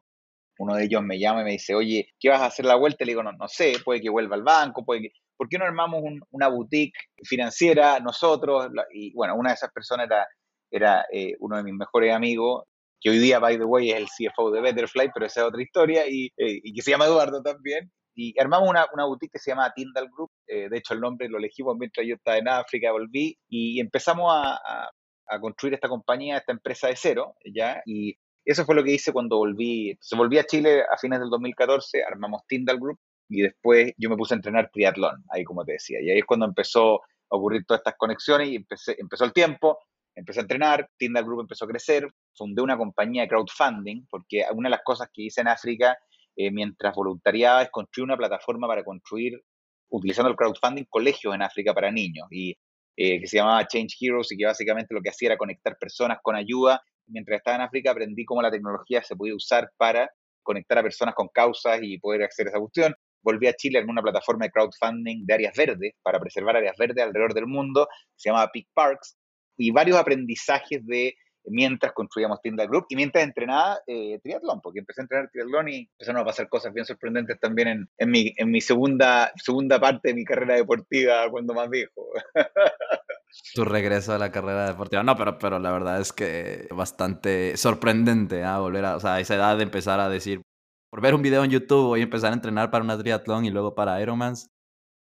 [0.59, 3.03] uno de ellos me llama y me dice, oye, ¿qué vas a hacer la vuelta?
[3.03, 5.09] Le digo, no, no sé, puede que vuelva al banco, puede que...
[5.35, 8.69] ¿Por qué no armamos una boutique financiera nosotros?
[8.91, 10.27] Y bueno, una de esas personas era,
[10.71, 12.63] era eh, uno de mis mejores amigos,
[12.99, 15.61] que hoy día, by the way, es el CFO de Betterfly, pero esa es otra
[15.61, 17.91] historia, y, eh, y que se llama Eduardo también.
[18.19, 20.31] Y armamos una, una boutique que se llama Tyndall Group.
[20.47, 23.37] Eh, de hecho, el nombre lo elegimos mientras yo estaba en África, volví.
[23.47, 24.89] Y empezamos a,
[25.27, 27.79] a, construir esta compañía, esta empresa de cero, ¿ya?
[27.85, 29.91] Y eso fue lo que hice cuando volví.
[29.91, 32.99] Entonces, volví a Chile a fines del 2014, armamos Tyndall Group.
[33.29, 36.01] Y después yo me puse a entrenar triatlón, ahí como te decía.
[36.01, 39.77] Y ahí es cuando empezó a ocurrir todas estas conexiones y empecé, empezó el tiempo,
[40.15, 44.69] empecé a entrenar, Tyndall Group empezó a crecer, fundé una compañía de crowdfunding, porque una
[44.69, 45.95] de las cosas que hice en África
[46.37, 49.41] eh, mientras voluntariaba es una plataforma para construir,
[49.89, 52.27] utilizando el crowdfunding, colegios en África para niños.
[52.29, 52.55] Y
[52.95, 56.19] eh, que se llamaba Change Heroes y que básicamente lo que hacía era conectar personas
[56.21, 56.79] con ayuda.
[57.07, 60.11] Mientras estaba en África aprendí cómo la tecnología se podía usar para
[60.43, 62.95] conectar a personas con causas y poder acceder a esa cuestión.
[63.23, 67.03] Volví a Chile en una plataforma de crowdfunding de áreas verdes para preservar áreas verdes
[67.03, 69.17] alrededor del mundo, se llamaba Peak Parks,
[69.57, 71.15] y varios aprendizajes de
[71.49, 75.89] mientras construíamos Tinder Group y mientras entrenaba eh, triatlón, porque empecé a entrenar triatlón y
[75.91, 80.55] empezaron a pasar cosas bien sorprendentes también en, mi, segunda, segunda parte de mi carrera
[80.55, 82.09] deportiva cuando más viejo.
[83.53, 85.03] Tu regreso a la carrera deportiva.
[85.03, 88.57] No, pero, pero la verdad es que bastante sorprendente ¿eh?
[88.57, 90.41] volver a esa edad de empezar a decir,
[90.89, 93.51] por ver un video en YouTube voy a empezar a entrenar para una triatlón y
[93.51, 94.49] luego para Ironmans.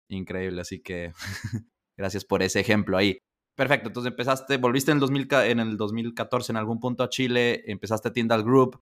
[0.09, 1.13] Increíble, así que
[1.97, 3.19] gracias por ese ejemplo ahí.
[3.59, 7.61] Perfecto, entonces empezaste, volviste en el, 2000, en el 2014 en algún punto a Chile,
[7.67, 8.81] empezaste Tyndall Group.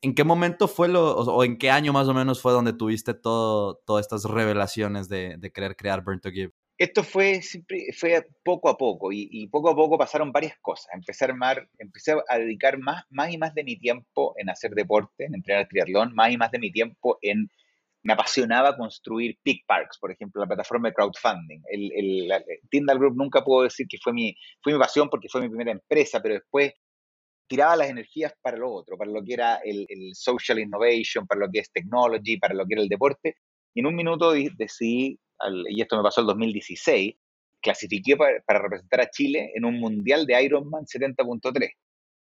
[0.00, 3.12] ¿En qué momento fue lo, o, en qué año más o menos fue donde tuviste
[3.12, 6.54] todo, todas estas revelaciones de, de querer crear Burn to Give?
[6.78, 10.86] Esto fue, siempre, fue poco a poco y, y, poco a poco pasaron varias cosas.
[10.94, 14.70] Empecé a, armar, empecé a dedicar más, más y más de mi tiempo en hacer
[14.70, 17.50] deporte, en entrenar triatlón, más y más de mi tiempo en
[18.04, 21.62] me apasionaba construir Peak Parks, por ejemplo, la plataforma de crowdfunding.
[21.70, 25.40] El, el, Tyndall Group nunca puedo decir que fue mi, fue mi pasión porque fue
[25.40, 26.74] mi primera empresa, pero después
[27.46, 31.40] tiraba las energías para lo otro, para lo que era el, el social innovation, para
[31.40, 33.36] lo que es technology, para lo que era el deporte.
[33.72, 35.18] Y en un minuto decidí,
[35.70, 37.14] y esto me pasó el 2016,
[37.62, 41.70] clasifiqué para, para representar a Chile en un mundial de Ironman 70.3.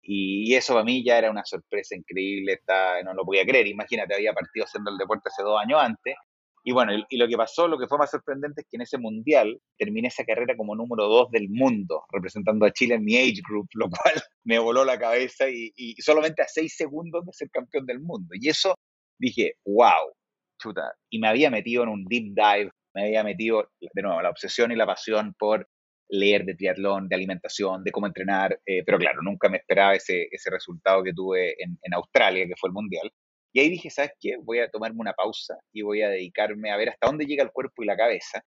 [0.02, 2.60] Y eso para mí ya era una sorpresa increíble,
[3.06, 3.68] no lo podía creer.
[3.68, 6.16] Imagínate, había partido haciendo el deporte hace dos años antes.
[6.64, 8.98] Y bueno, y, lo que pasó, lo que fue más sorprendente es que en ese
[9.00, 13.42] mundial terminé esa carrera como número dos del mundo, representando a Chile en mi age
[13.48, 17.50] group, lo cual me voló la cabeza y, y solamente a seis segundos de ser
[17.50, 18.36] campeón del mundo.
[18.40, 18.76] Y eso
[19.18, 20.14] dije, wow,
[20.62, 20.94] chuta.
[21.10, 24.72] Y me había metido en un deep dive, me había metido, de nuevo, la obsesión
[24.72, 25.68] y la pasión por
[26.12, 30.28] leer de triatlón, de alimentación, de cómo entrenar, eh, pero claro, nunca me esperaba ese,
[30.30, 33.12] ese resultado que tuve en, en, Australia, que fue el Mundial.
[33.54, 34.36] Y ahí dije, ¿sabes qué?
[34.42, 37.52] Voy a tomarme una pausa y voy a dedicarme a ver hasta dónde llega el
[37.52, 38.44] cuerpo y la cabeza.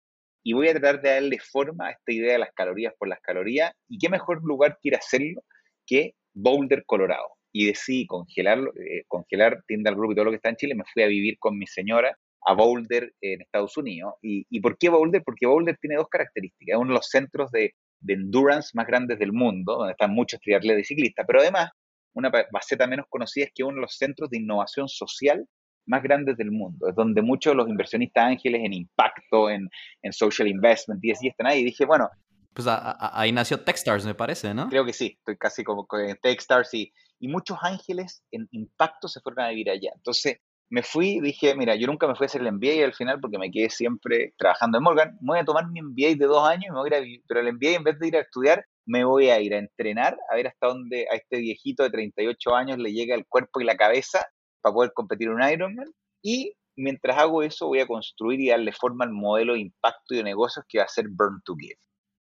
[0.43, 3.19] Y voy a tratar de darle forma a esta idea de las calorías por las
[3.19, 3.73] calorías.
[3.89, 5.41] Y qué mejor lugar quiere hacerlo
[5.85, 7.27] que Boulder, Colorado.
[7.51, 10.75] Y decidí congelarlo, eh, congelar tienda al grupo y todo lo que está en Chile.
[10.75, 14.13] Me fui a vivir con mi señora a Boulder en Estados Unidos.
[14.21, 15.23] ¿Y, ¿Y, por qué Boulder?
[15.23, 16.73] Porque Boulder tiene dos características.
[16.73, 20.39] Es uno de los centros de, de endurance más grandes del mundo, donde están muchos
[20.39, 21.69] triatletas y ciclistas, pero además,
[22.13, 25.45] una faceta menos conocida es que es uno de los centros de innovación social
[25.85, 26.87] más grandes del mundo.
[26.87, 29.69] Es donde muchos de los inversionistas ángeles en impacto, en,
[30.01, 31.61] en social investment y así están ahí.
[31.61, 32.09] Y dije, bueno.
[32.53, 34.69] Pues a, a, ahí nació Techstars, me parece, ¿no?
[34.69, 39.19] Creo que sí, estoy casi como en Techstars y, y muchos ángeles en impacto se
[39.21, 39.91] fueron a vivir allá.
[39.95, 40.37] Entonces,
[40.69, 43.39] me fui, dije, mira, yo nunca me fui a hacer el MBA al final porque
[43.39, 45.17] me quedé siempre trabajando en Morgan.
[45.21, 47.21] Me voy a tomar mi MBA de dos años y me voy a ir a
[47.27, 50.17] pero el MBA en vez de ir a estudiar, me voy a ir a entrenar,
[50.31, 53.63] a ver hasta dónde a este viejito de 38 años le llega el cuerpo y
[53.63, 54.25] la cabeza
[54.61, 55.91] para poder competir en un Ironman.
[56.21, 60.17] Y mientras hago eso, voy a construir y darle forma al modelo de impacto y
[60.17, 61.75] de negocios que va a ser Burn to Give.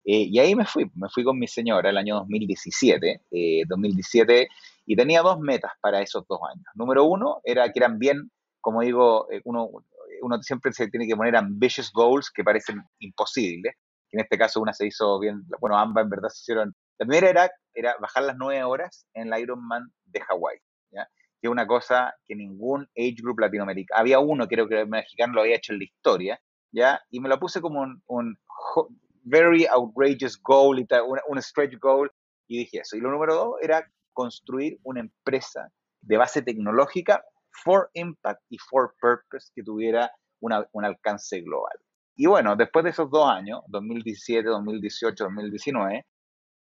[0.06, 4.48] Eh, y ahí me fui, me fui con mi señora el año 2017, eh, 2017,
[4.86, 6.66] y tenía dos metas para esos dos años.
[6.76, 8.30] Número uno era que eran bien
[8.66, 9.70] como digo, eh, uno,
[10.24, 13.76] uno siempre se tiene que poner ambitious goals que parecen imposibles.
[14.10, 16.76] En este caso una se hizo bien, bueno, ambas en verdad se hicieron.
[16.98, 20.58] La primera era, era bajar las nueve horas en el Ironman de Hawái,
[20.90, 20.98] que
[21.44, 25.58] es una cosa que ningún age group latinoamericano, había uno creo que mexicano lo había
[25.58, 26.42] hecho en la historia,
[26.72, 27.00] ¿ya?
[27.12, 28.40] y me lo puse como un
[29.26, 32.10] very outrageous goal, y un, un stretch goal,
[32.48, 32.96] y dije eso.
[32.96, 35.70] Y lo número dos era construir una empresa
[36.02, 37.24] de base tecnológica
[37.64, 41.78] for impact y for purpose que tuviera una, un alcance global.
[42.16, 46.06] Y bueno, después de esos dos años, 2017, 2018, 2019,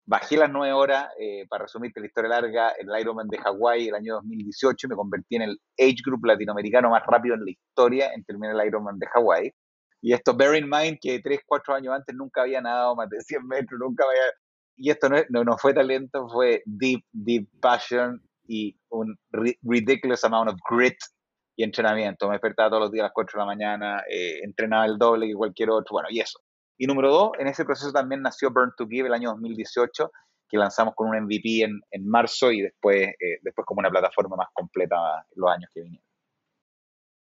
[0.05, 3.95] bajé las nueve horas, eh, para resumirte la historia larga, el Ironman de Hawái el
[3.95, 8.23] año 2018 me convertí en el age group latinoamericano más rápido en la historia en
[8.23, 9.51] terminar el Ironman de Hawái.
[10.01, 13.21] Y esto, bear in mind que tres, cuatro años antes nunca había nadado más de
[13.21, 14.23] 100 metros, nunca había...
[14.77, 19.17] Y esto no, no, fue talento, fue deep, deep passion y un
[19.61, 20.97] ridiculous amount of grit
[21.57, 22.27] y entrenamiento.
[22.27, 25.27] Me despertaba todos los días a las 4 de la mañana, eh, entrenaba el doble
[25.27, 26.39] que cualquier otro, bueno, y eso.
[26.77, 30.09] Y número dos, en ese proceso también nació Burn to Give el año 2018,
[30.47, 34.37] que lanzamos con un MVP en, en marzo y después, eh, después como una plataforma
[34.37, 34.95] más completa
[35.35, 36.08] los años que vinieron.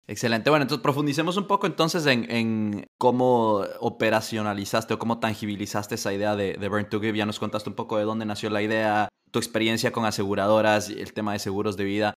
[0.09, 0.51] Excelente.
[0.51, 6.55] Bueno, entonces profundicemos un poco entonces en, cómo operacionalizaste o cómo tangibilizaste esa idea de,
[6.55, 7.17] de, Burn to Give.
[7.17, 11.13] Ya nos contaste un poco de dónde nació la idea, tu experiencia con aseguradoras, el
[11.13, 12.15] tema de seguros de vida.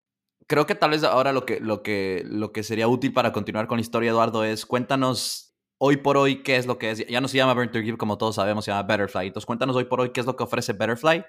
[0.47, 3.67] Creo que tal vez ahora lo que, lo que, lo que sería útil para continuar
[3.67, 7.05] con la historia, Eduardo, es cuéntanos hoy por hoy, ¿qué es lo que es?
[7.07, 9.27] Ya no se llama Burn to Give, como todos sabemos, se llama Betterfly.
[9.27, 11.25] Entonces, cuéntanos hoy por hoy qué es lo que ofrece Betterfly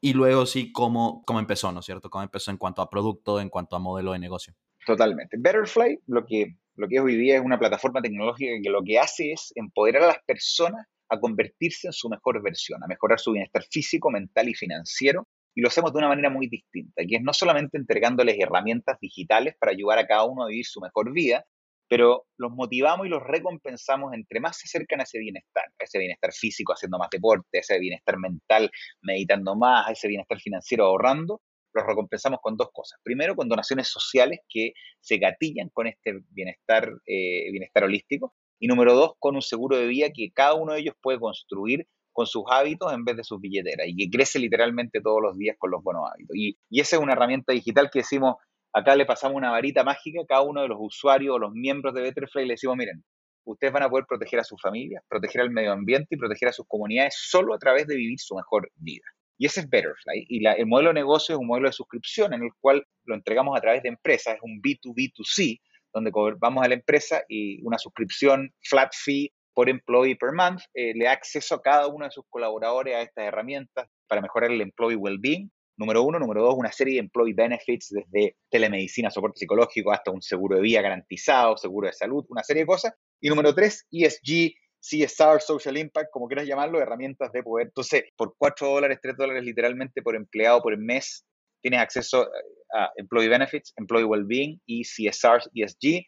[0.00, 2.08] y luego sí cómo, cómo empezó, ¿no es cierto?
[2.08, 4.54] Cómo empezó en cuanto a producto, en cuanto a modelo de negocio.
[4.86, 5.36] Totalmente.
[5.38, 8.98] Betterfly, lo que, lo que es hoy día, es una plataforma tecnológica que lo que
[8.98, 13.32] hace es empoderar a las personas a convertirse en su mejor versión, a mejorar su
[13.32, 15.26] bienestar físico, mental y financiero.
[15.54, 19.54] Y lo hacemos de una manera muy distinta, que es no solamente entregándoles herramientas digitales
[19.58, 21.44] para ayudar a cada uno a vivir su mejor vida,
[21.88, 25.98] pero los motivamos y los recompensamos entre más se acercan a ese bienestar, a ese
[25.98, 28.70] bienestar físico haciendo más deporte, a ese bienestar mental
[29.02, 32.98] meditando más, a ese bienestar financiero ahorrando, los recompensamos con dos cosas.
[33.02, 38.34] Primero, con donaciones sociales que se gatillan con este bienestar, eh, bienestar holístico.
[38.58, 41.86] Y número dos, con un seguro de vida que cada uno de ellos puede construir
[42.12, 45.56] con sus hábitos en vez de sus billeteras y que crece literalmente todos los días
[45.58, 46.36] con los buenos hábitos.
[46.36, 48.36] Y, y esa es una herramienta digital que decimos,
[48.72, 51.92] Acá le pasamos una varita mágica a cada uno de los usuarios o los miembros
[51.92, 53.02] de Betterfly y le decimos, miren,
[53.44, 56.52] ustedes van a poder proteger a su familia, proteger al medio ambiente y proteger a
[56.52, 59.04] sus comunidades solo a través de vivir su mejor vida.
[59.40, 60.26] Y ese es Betterfly.
[60.28, 63.56] Y el modelo de negocio es un modelo de suscripción en el cual lo entregamos
[63.56, 65.58] a través de empresas, es un B2B2C,
[65.94, 70.92] donde vamos a la empresa y una suscripción flat fee por employee per month eh,
[70.94, 74.60] le da acceso a cada uno de sus colaboradores a estas herramientas para mejorar el
[74.60, 76.18] employee well-being número uno.
[76.18, 80.62] Número dos, una serie de employee benefits, desde telemedicina, soporte psicológico, hasta un seguro de
[80.62, 82.92] vida garantizado, seguro de salud, una serie de cosas.
[83.18, 87.68] Y número tres, ESG, CSR, Social Impact, como quieras llamarlo, herramientas de poder.
[87.68, 91.24] Entonces, por 4 dólares, 3 dólares literalmente por empleado por mes,
[91.62, 92.28] tienes acceso
[92.74, 96.06] a Employee Benefits, Employee Wellbeing y CSR, ESG,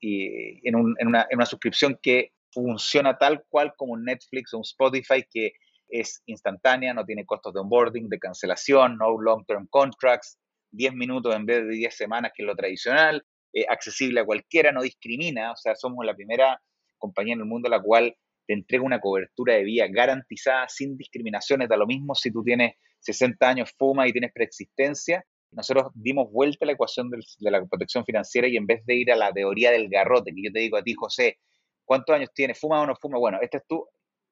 [0.00, 4.58] y en, en, una, en una suscripción que funciona tal cual como un Netflix o
[4.58, 5.52] un Spotify que
[5.88, 10.38] es instantánea, no tiene costos de onboarding, de cancelación, no long-term contracts,
[10.72, 14.72] 10 minutos en vez de 10 semanas, que es lo tradicional, eh, accesible a cualquiera,
[14.72, 16.60] no discrimina, o sea, somos la primera
[17.04, 21.68] compañía en el mundo la cual te entrega una cobertura de vida garantizada, sin discriminaciones,
[21.68, 25.24] da lo mismo si tú tienes 60 años, fuma y tienes preexistencia.
[25.50, 29.12] Nosotros dimos vuelta a la ecuación de la protección financiera y en vez de ir
[29.12, 31.38] a la teoría del garrote, que yo te digo a ti, José,
[31.84, 32.58] ¿cuántos años tienes?
[32.58, 33.18] ¿Fuma o no fuma?
[33.18, 33.86] Bueno, este es tú,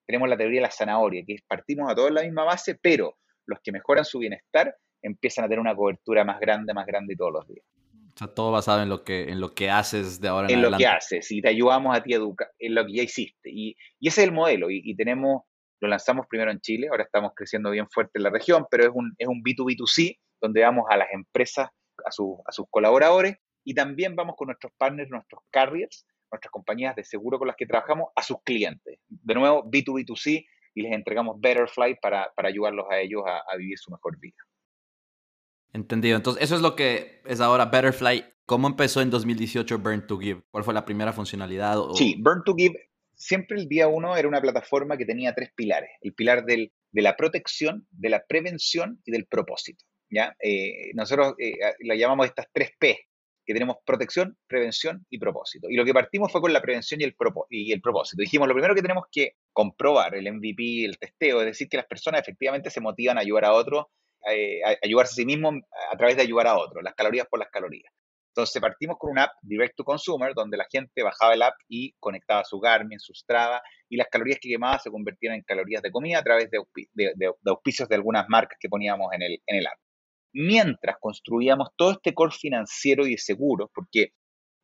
[0.07, 3.61] tenemos la teoría de la zanahoria, que partimos a todos la misma base, pero los
[3.63, 7.47] que mejoran su bienestar empiezan a tener una cobertura más grande, más grande todos los
[7.47, 7.65] días.
[8.15, 10.59] O sea, todo basado en lo que, en lo que haces de ahora en, en
[10.61, 10.85] adelante.
[10.85, 13.03] En lo que haces, y te ayudamos a ti a educar, en lo que ya
[13.03, 13.51] hiciste.
[13.51, 15.43] Y, y ese es el modelo, y, tenemos,
[15.81, 18.91] lo lanzamos primero en Chile, ahora estamos creciendo bien fuerte en la región, pero es
[18.93, 24.17] un, es un B2B2C, donde vamos a las empresas, a, a sus colaboradores, y también
[24.17, 28.23] vamos con nuestros partners, nuestros carriers, nuestras compañías de seguro con las que trabajamos a
[28.23, 28.99] sus clientes.
[29.09, 33.91] De nuevo, B2B2C y les entregamos Betterfly para, para ayudarlos a ellos a, vivir su
[33.91, 34.37] mejor vida.
[35.73, 36.17] Entendido.
[36.17, 38.25] Entonces, eso es lo que es ahora Betterfly.
[38.45, 40.43] ¿Cómo empezó en 2018 Burn to Give?
[40.51, 41.79] ¿Cuál fue la primera funcionalidad?
[41.95, 42.75] Sí, Burn to Give,
[43.15, 45.91] siempre el día uno era una plataforma que tenía tres pilares.
[46.03, 49.85] El pilar del, de la protección, de la prevención y del propósito.
[50.11, 50.37] ¿ya?
[50.41, 52.99] Eh, nosotros eh, la llamamos estas tres P,
[53.45, 55.69] que tenemos protección, prevención y propósito.
[55.71, 57.17] Y lo que partimos fue con la prevención y el,
[57.51, 58.21] y el propósito.
[58.21, 61.87] Dijimos, lo primero que tenemos que comprobar, el MVP, el testeo, es decir, que las
[61.87, 63.87] personas efectivamente se motivan a ayudar a otros,
[64.31, 65.55] eh, a ayudarse a sí mismos
[65.91, 67.93] a través de ayudar a otros, las calorías por las calorías.
[68.35, 71.93] Entonces partimos con una app direct to consumer, donde la gente bajaba el app y
[72.01, 75.91] conectaba su Garmin, su Strava, y las calorías que quemaba se convertían en calorías de
[75.91, 76.59] comida a través de,
[77.47, 79.79] auspicios de algunas marcas que poníamos en el, en el app
[80.33, 84.13] mientras construíamos todo este core financiero y de seguros, porque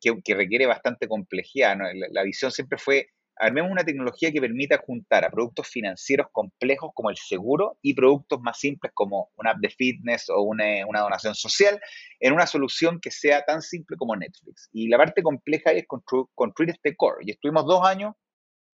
[0.01, 1.77] que, requiere bastante complejidad.
[2.11, 7.11] La, visión siempre fue, armemos una tecnología que permita juntar a productos financieros complejos como
[7.11, 11.81] el seguro y productos más simples como una app de fitness o una, donación social
[12.20, 14.68] en una solución que sea tan simple como Netflix.
[14.72, 17.24] Y la parte compleja es construir este core.
[17.24, 18.14] Y estuvimos dos años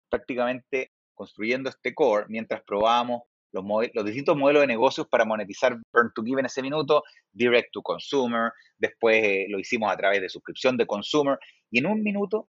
[0.08, 3.22] prácticamente construyendo este core mientras probábamos
[3.52, 7.70] los, los, distintos modelos de negocios para monetizar Burn to Give en ese minuto, Direct
[7.72, 11.38] to Consumer, después eh, lo hicimos a través de suscripción de Consumer,
[11.70, 12.48] y en un minuto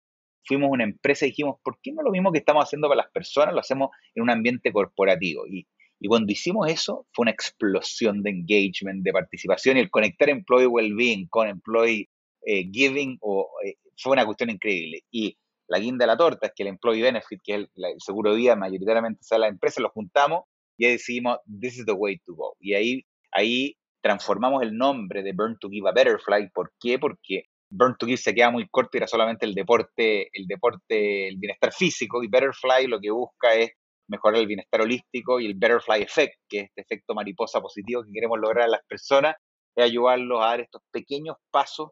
[0.45, 3.11] fuimos una empresa y dijimos, ¿por qué no lo mismo que estamos haciendo para las
[3.11, 5.47] personas lo hacemos en un ambiente corporativo?
[5.47, 5.67] Y,
[5.99, 10.67] y cuando hicimos eso, fue una explosión de engagement, de participación, y el conectar Employee
[10.67, 12.09] Wellbeing con Employee
[12.45, 13.19] eh, Giving
[13.63, 15.03] eh, fue una cuestión increíble.
[15.11, 18.31] Y la guinda de la torta es que el Employee Benefit, que es el, seguro
[18.31, 20.43] de vida mayoritariamente sale la empresa, lo juntamos
[20.77, 22.55] y decidimos, this is the way to go.
[22.59, 26.51] Y ahí, ahí transformamos el nombre de Burn to Give a Betterfly.
[26.53, 26.99] ¿Por qué?
[26.99, 27.45] Porque
[27.75, 31.37] Burn to Give se queda muy corto y era solamente el deporte, el deporte, el
[31.37, 33.71] bienestar físico y Betterfly lo que busca es
[34.07, 38.11] mejorar el bienestar holístico y el Betterfly Effect, que es este efecto mariposa positivo que
[38.13, 39.35] queremos lograr a las personas,
[39.75, 41.89] es ayudarlos a dar estos pequeños pasos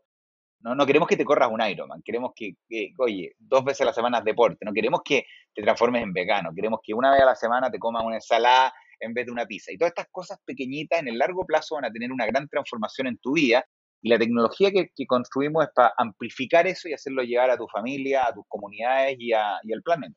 [0.62, 2.54] No, no queremos que te corras un Ironman, queremos que,
[3.00, 6.52] oye, dos veces a la semana es deporte, no queremos que te transformes en vegano,
[6.56, 9.46] queremos que una vez a la semana te comas una ensalada en vez de una
[9.46, 9.74] pizza.
[9.74, 13.08] Y todas estas cosas pequeñitas en el largo plazo van a tener una gran transformación
[13.08, 13.66] en tu vida
[14.04, 18.28] y la tecnología que, construimos es para amplificar eso y hacerlo llegar a tu familia,
[18.28, 20.14] a tus comunidades y, al planeta.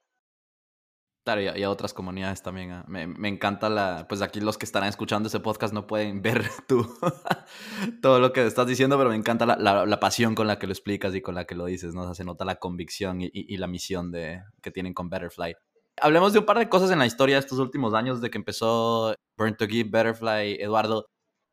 [1.24, 2.72] Claro, y a, otras comunidades también.
[2.72, 4.06] Ah, me, me, encanta la.
[4.08, 6.84] Pues aquí los que estarán escuchando ese podcast no pueden ver tú
[8.02, 10.72] todo lo que estás diciendo, pero me encanta la, la, pasión con la que lo
[10.72, 12.12] explicas y con la que lo dices, ¿no?
[12.12, 15.54] se nota la convicción y, la misión de, que tienen con Betterfly.
[16.00, 18.38] Hablemos de un par de cosas en la historia de estos últimos años, de que
[18.38, 21.06] empezó Burn to Give, Betterfly, Eduardo.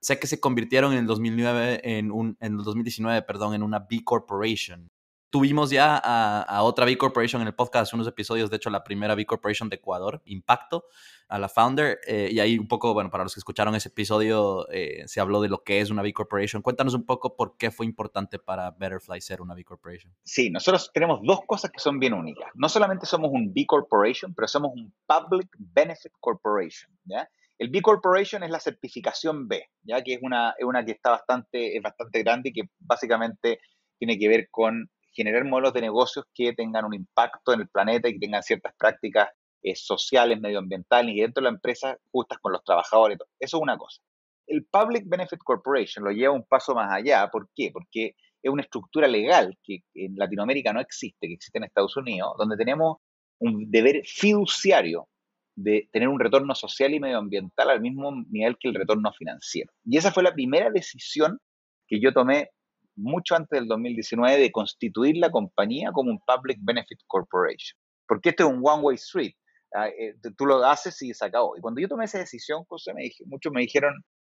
[0.03, 3.79] Sé que se convirtieron en el 2009, en, un, en el 2019, perdón, en una
[3.79, 4.91] B Corporation
[5.33, 9.15] tuvimos ya a, otra B Corporation en el podcast, unos episodios, de hecho la primera
[9.15, 10.85] B Corporation de Ecuador, Impacto,
[11.27, 14.69] a la founder, eh, y ahí un poco, bueno, para los que escucharon ese episodio,
[14.69, 16.61] eh, se habló de lo que es una B Corporation.
[16.61, 20.13] Cuéntanos un poco por qué fue importante para Betterfly ser una B Corporation.
[20.23, 22.51] Sí, nosotros tenemos dos cosas que son bien únicas.
[22.53, 27.27] No solamente somos un B Corporation, pero somos un Public Benefit Corporation, ¿ya?
[27.57, 31.83] El B Corporation es la certificación B, ya que es una, que está bastante, es
[31.83, 33.59] bastante grande y que básicamente
[33.99, 38.09] tiene que ver con generar modelos de negocios que tengan un impacto en el planeta
[38.09, 39.29] y que tengan ciertas prácticas
[39.61, 43.19] eh, sociales, medioambientales y dentro de la empresa justas con los trabajadores.
[43.39, 44.01] Eso es una cosa.
[44.47, 47.29] El Public Benefit Corporation lo lleva un paso más allá.
[47.31, 47.69] ¿Por qué?
[47.71, 52.33] Porque es una estructura legal que en Latinoamérica no existe, que existe en Estados Unidos,
[52.37, 52.97] donde tenemos
[53.39, 55.07] un deber fiduciario
[55.55, 59.71] de tener un retorno social y medioambiental al mismo nivel que el retorno financiero.
[59.85, 61.39] Y esa fue la primera decisión
[61.87, 62.49] que yo tomé
[62.95, 67.77] mucho antes del 2019 de constituir la compañía como un Public Benefit Corporation.
[68.07, 69.33] Porque esto es un one-way street.
[69.75, 71.57] Ah, eh, tú lo haces y se acabó.
[71.57, 73.93] Y cuando yo tomé esa decisión, José, me dije, muchos me dijeron,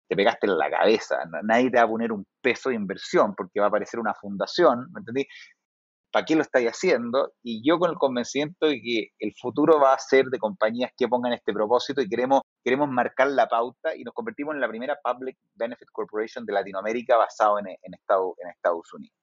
[0.08, 3.60] te pegaste en la cabeza, nadie te va a poner un peso de inversión porque
[3.60, 5.26] va a aparecer una fundación, ¿me entendí?
[6.16, 7.34] ¿Para qué lo estáis haciendo?
[7.44, 11.10] Y yo con el convencimiento de que el futuro va a ser de compañías que
[11.10, 14.98] pongan este propósito y queremos, queremos marcar la pauta y nos convertimos en la primera
[15.04, 19.18] Public Benefit Corporation de Latinoamérica basado en, en, en Estados Unidos.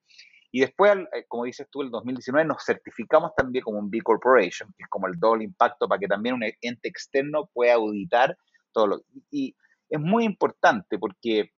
[0.50, 4.68] Y después, eh, como dices tú, el 2019 nos certificamos también como un B Corporation,
[4.76, 8.36] que es como el doble impacto para que también un ente externo pueda auditar
[8.70, 9.56] todo lo Y
[9.88, 11.52] es muy importante porque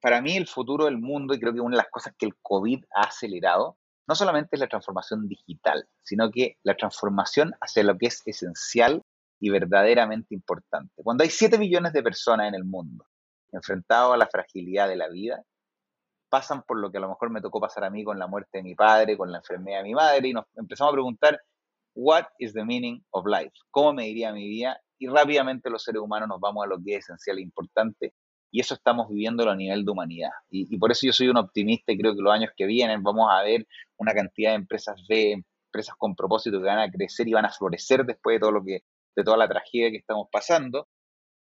[0.00, 2.36] para mí el futuro del mundo, y creo que una de las cosas que el
[2.40, 7.96] COVID ha acelerado, no solamente es la transformación digital, sino que la transformación hacia lo
[7.96, 9.02] que es esencial
[9.40, 11.02] y verdaderamente importante.
[11.02, 13.06] Cuando hay 7 millones de personas en el mundo
[13.52, 15.42] enfrentados a la fragilidad de la vida,
[16.28, 18.58] pasan por lo que a lo mejor me tocó pasar a mí con la muerte
[18.58, 21.40] de mi padre, con la enfermedad de mi madre, y nos empezamos a preguntar,
[21.94, 23.52] what is the meaning of life?
[23.70, 24.80] ¿Cómo me diría mi vida?
[24.98, 28.14] Y rápidamente los seres humanos nos vamos a lo que es esencial e importante,
[28.54, 30.30] y eso estamos viviendo a nivel de humanidad.
[30.48, 33.28] Y, por eso yo soy un optimista y creo que los años que vienen vamos
[33.28, 37.32] a ver una cantidad de empresas B, empresas con propósito que van a crecer y
[37.32, 38.84] van a florecer después de todo lo que,
[39.16, 40.86] de toda la tragedia que estamos pasando,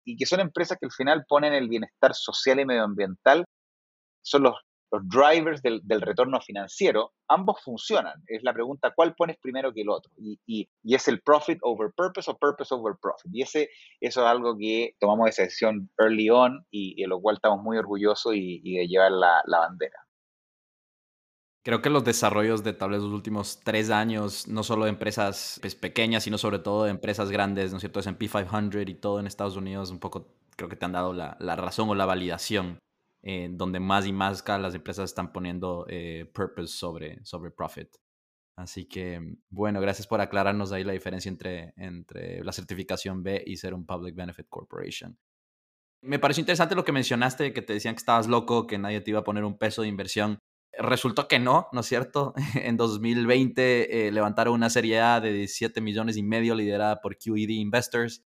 [0.04, 3.44] y que son empresas que al final ponen el bienestar social y medioambiental,
[4.22, 4.54] son los
[4.90, 8.22] los drivers del, retorno financiero, ambos funcionan.
[8.26, 10.12] Es la pregunta, ¿cuál pones primero que el otro?
[10.46, 13.30] Y, es el profit over purpose o purpose over profit.
[13.32, 13.70] Y ese,
[14.00, 17.78] eso es algo que tomamos esa decisión early on y, de lo cual estamos muy
[17.78, 19.98] orgullosos y, de llevar la, bandera.
[21.62, 25.58] Creo que los desarrollos de tal vez los últimos tres años, no solo de empresas
[25.60, 28.00] pues, pequeñas, sino sobre todo de empresas grandes, ¿no es cierto?
[28.00, 30.26] S&P 500 y todo en Estados Unidos, un poco
[30.56, 32.78] creo que te han dado la, la razón o la validación
[33.22, 37.88] eh, donde más y más cada las empresas están poniendo eh, purpose sobre, sobre profit.
[38.56, 43.42] Así que, mm, bueno, gracias por aclararnos ahí la diferencia entre, entre la certificación B
[43.46, 45.18] y ser un Public Benefit Corporation.
[46.02, 49.10] Me pareció interesante lo que mencionaste, que te decían que estabas loco, que nadie te
[49.10, 50.38] iba a poner un peso de inversión.
[50.78, 52.32] Resultó que no, ¿no es cierto?
[52.54, 57.50] En 2020 eh, levantaron una serie A de 17 millones y medio liderada por QED
[57.50, 58.24] Investors.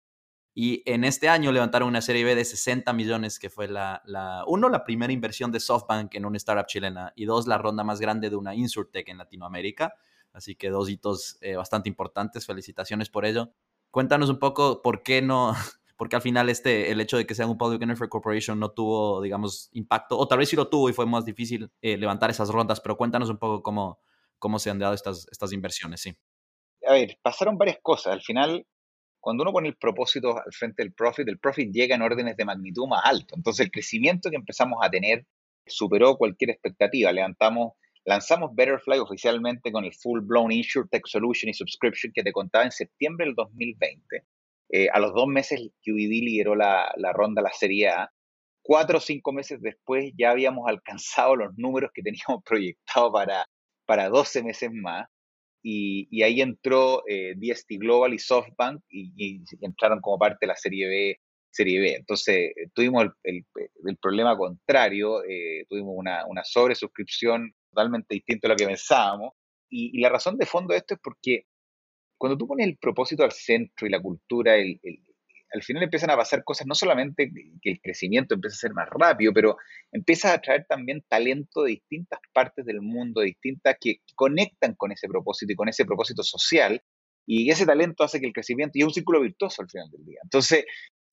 [0.56, 4.02] Y en este año levantaron una serie B de 60 millones, que fue la,
[4.46, 8.00] uno, la primera inversión de SoftBank en una startup chilena, y dos, la ronda más
[8.00, 9.94] grande de una InsurTech en Latinoamérica.
[10.32, 12.46] Así que dos hitos eh, bastante importantes.
[12.46, 13.52] Felicitaciones por ello.
[13.90, 15.54] Cuéntanos un poco por qué no,
[15.96, 19.22] porque al final este, el hecho de que sea un Public Benefit Corporation no tuvo,
[19.22, 22.48] digamos, impacto, o tal vez sí lo tuvo y fue más difícil eh, levantar esas
[22.48, 24.00] rondas, pero cuéntanos un poco cómo,
[24.38, 26.16] cómo se han dado estas, estas inversiones, sí.
[26.86, 28.12] A ver, pasaron varias cosas.
[28.12, 28.66] Al final,
[29.24, 32.44] cuando uno pone el propósito al frente del profit, el profit llega en órdenes de
[32.44, 33.34] magnitud más alto.
[33.34, 35.24] Entonces el crecimiento que empezamos a tener
[35.66, 37.10] superó cualquier expectativa.
[37.10, 37.72] Levantamos,
[38.04, 40.50] lanzamos Betterfly oficialmente con el full blown
[40.90, 44.24] Tech Solution y Subscription que te contaba en septiembre del 2020.
[44.68, 48.12] Eh, a los dos meses QED lideró la, la ronda, la Serie A.
[48.60, 53.46] cuatro o cinco meses después ya habíamos alcanzado los números que teníamos proyectados para,
[53.86, 55.08] para 12 meses más.
[55.66, 60.86] Y, ahí entró eh, DST Global y SoftBank y, entraron como parte de la serie
[60.86, 61.20] B.
[61.50, 61.94] Serie B.
[61.94, 63.46] Entonces tuvimos el,
[64.00, 69.32] problema contrario, eh, tuvimos una, una sobresuscripción totalmente distinta a lo que pensábamos.
[69.70, 71.46] Y, la razón de fondo de esto es porque
[72.18, 74.80] cuando tú pones el propósito al centro y la cultura, el,
[75.54, 77.30] al final empiezan a pasar cosas, no solamente
[77.62, 79.56] que el crecimiento empieza a ser más rápido, pero
[79.92, 85.08] empieza a atraer también talento de distintas partes del mundo, distintas, que, conectan con ese
[85.08, 86.82] propósito y con ese propósito social.
[87.26, 90.04] Y ese talento hace que el crecimiento, y es un círculo virtuoso al final del
[90.04, 90.18] día.
[90.24, 90.64] Entonces,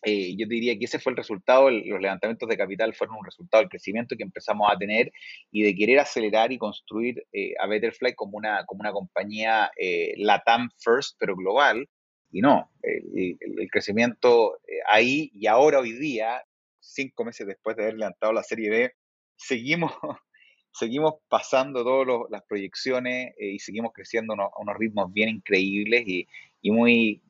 [0.03, 3.61] eh, yo diría que ese fue el resultado, los levantamientos de capital fueron un resultado
[3.61, 5.11] del crecimiento que empezamos a tener
[5.51, 10.15] y de querer acelerar y construir eh, a Betterfly como una, como una compañía eh,
[10.17, 11.87] LATAM first, pero global.
[12.31, 16.43] Y no, el, crecimiento ahí y ahora, hoy día,
[16.79, 18.93] cinco meses después de haber levantado la serie B,
[19.35, 19.91] seguimos,
[20.71, 26.27] seguimos pasando todas las proyecciones y seguimos creciendo a unos, ritmos bien increíbles y,
[26.61, 27.21] y muy,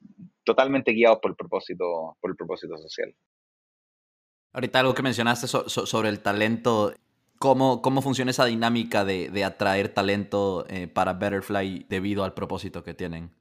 [0.43, 3.13] totalmente guiados por el propósito, por el propósito social.
[4.53, 6.93] Ahorita algo que mencionaste sobre el talento,
[7.39, 12.93] ¿cómo, cómo funciona esa dinámica de, atraer talento eh, para Betterfly debido al propósito que
[12.93, 13.31] tienen?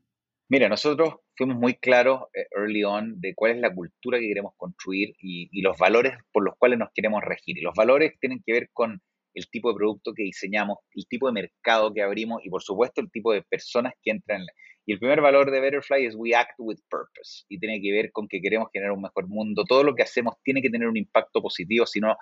[0.50, 4.52] Mira, nosotros fuimos muy claros eh, early on de cuál es la cultura que queremos
[4.56, 7.56] construir y, los valores por los cuales nos queremos regir.
[7.56, 9.00] Y los valores tienen que ver con
[9.32, 13.00] el tipo de producto que diseñamos, el tipo de mercado que abrimos y por supuesto
[13.00, 14.44] el tipo de personas que entran.
[14.86, 18.10] Y el primer valor de Betterfly es We Act with Purpose y tiene que ver
[18.10, 19.62] con que queremos generar un mejor mundo.
[19.68, 22.16] Todo lo que hacemos tiene que tener un impacto positivo, si no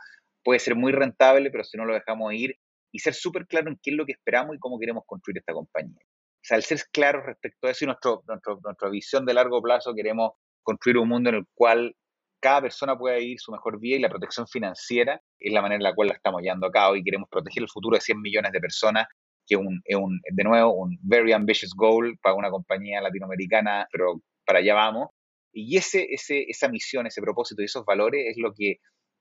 [0.45, 2.57] puede ser muy rentable, pero si no lo dejamos ir
[2.93, 5.55] y ser súper claro en qué es lo que esperamos y cómo queremos construir esta
[5.55, 6.03] compañía.
[6.49, 10.33] Sea, al ser claros respecto a eso y nuestro, nuestra visión de largo plazo, queremos
[10.63, 11.95] construir un mundo en el cual
[12.41, 15.83] cada persona pueda vivir su mejor vida y la protección financiera es la manera en
[15.83, 18.53] la cual la estamos llevando a cabo y queremos proteger el futuro de 100 millones
[18.53, 19.07] de personas,
[19.47, 24.23] que es un, un, de nuevo un very ambitious goal para una compañía latinoamericana, pero
[24.47, 25.11] para allá vamos.
[25.53, 28.79] Y ese, ese, esa misión, ese propósito y esos valores es lo que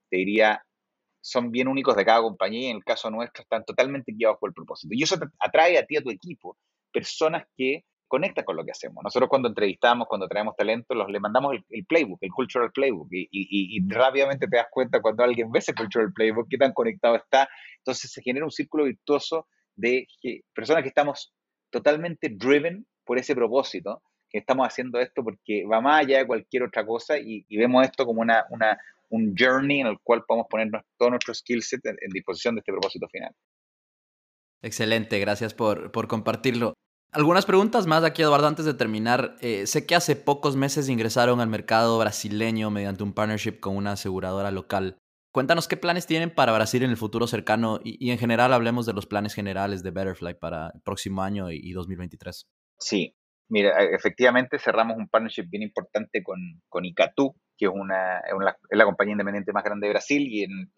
[0.09, 0.63] te diría
[1.19, 4.49] son bien únicos de cada compañía y en el caso nuestro están totalmente guiados por
[4.49, 4.93] el propósito.
[4.95, 6.57] Y eso te atrae a ti, a tu equipo,
[6.91, 9.03] personas que conecta con lo que hacemos.
[9.03, 13.79] Nosotros cuando entrevistamos, cuando traemos talento, los, le mandamos el, playbook, el cultural playbook, y,
[13.89, 17.49] rápidamente te das cuenta cuando alguien ve ese cultural playbook, qué tan conectado está.
[17.79, 20.07] Entonces se genera un círculo virtuoso de
[20.53, 21.33] personas que estamos
[21.69, 26.63] totalmente driven por ese propósito, que estamos haciendo esto porque va más allá de cualquier
[26.63, 28.45] otra cosa y, vemos esto como una,
[29.09, 32.71] un journey en el cual podemos poner todo nuestro skill set en, disposición de este
[32.71, 33.33] propósito final.
[34.61, 36.73] Excelente, gracias por, por compartirlo.
[37.11, 39.35] Algunas preguntas más aquí, Eduardo, antes de terminar.
[39.39, 43.93] Eh, sé que hace pocos meses ingresaron al mercado brasileño mediante un partnership con una
[43.93, 44.97] aseguradora local.
[45.31, 48.93] Cuéntanos qué planes tienen para Brasil en el futuro cercano y, en general hablemos de
[48.93, 52.47] los planes generales de Betterfly para el próximo año y, 2023.
[52.79, 53.15] Sí,
[53.47, 58.33] mira, e, efectivamente cerramos un partnership bien importante con, con Icatu, que es, una, es,
[58.77, 60.71] la compañía independiente más grande de Brasil y en,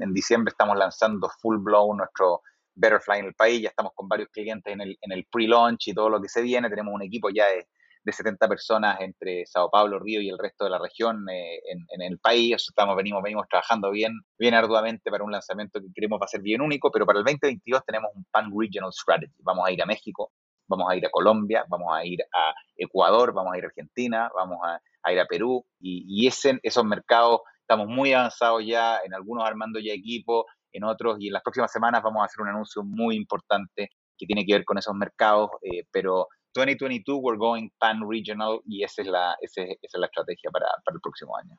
[0.00, 2.42] en diciembre estamos lanzando full blow nuestro
[2.78, 5.94] Betterfly en el país, ya estamos con varios clientes en el, en el pre-launch y
[5.94, 7.66] todo lo que se viene, tenemos un equipo ya de,
[8.04, 11.86] de 70 personas entre Sao Paulo, Río y el resto de la región eh, en,
[11.90, 16.20] en, el país, estamos, venimos, venimos trabajando bien, bien arduamente para un lanzamiento que queremos
[16.20, 19.72] va a ser bien único, pero para el 2022 tenemos un Pan-Regional Strategy, vamos a
[19.72, 20.32] ir a México,
[20.68, 24.30] vamos a ir a Colombia, vamos a ir a Ecuador, vamos a ir a Argentina,
[24.34, 24.80] vamos a,
[25.12, 25.64] ir a Perú.
[25.80, 31.16] Y, ese, esos mercados estamos muy avanzados ya, en algunos armando ya equipos, en otros
[31.20, 34.54] y en las próximas semanas vamos a hacer un anuncio muy importante que tiene que
[34.54, 39.62] ver con esos mercados, eh, pero 2022 we're going pan-regional y esa es la, esa
[39.62, 41.56] es la estrategia para, para, el próximo año.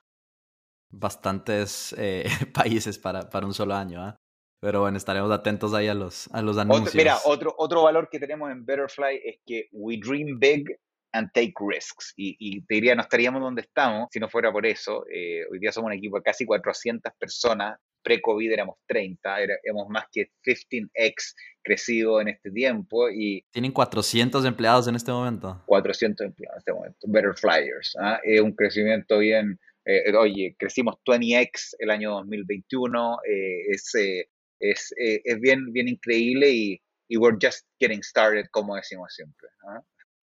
[0.91, 4.17] Bastantes eh, países para, para un solo año, ¿ah?
[4.61, 6.93] Pero bueno, estaremos atentos ahí a los, a los anuncios.
[6.93, 10.65] mira, otro, otro valor que tenemos en Betterfly es que we dream big
[11.13, 12.13] and take risks.
[12.17, 15.05] Y, y te diría, no estaríamos donde estamos si no fuera por eso.
[15.07, 20.05] Eh, hoy día somos un equipo de casi 400 personas pre-COVID éramos 30, éramos más
[20.11, 23.45] que 15x crecido en este tiempo y...
[23.51, 25.61] Tienen 400 empleados en este momento.
[25.65, 27.95] 400 empleados en este momento, Better Flyers.
[27.99, 28.19] ¿ah?
[28.23, 29.59] Es un crecimiento bien...
[29.85, 34.29] Eh, oye, crecimos 20x el año 2021, eh, es, eh,
[34.59, 39.47] es, es, bien, bien increíble y, y we're just getting started, como decimos siempre.
[39.67, 39.81] ¿ah?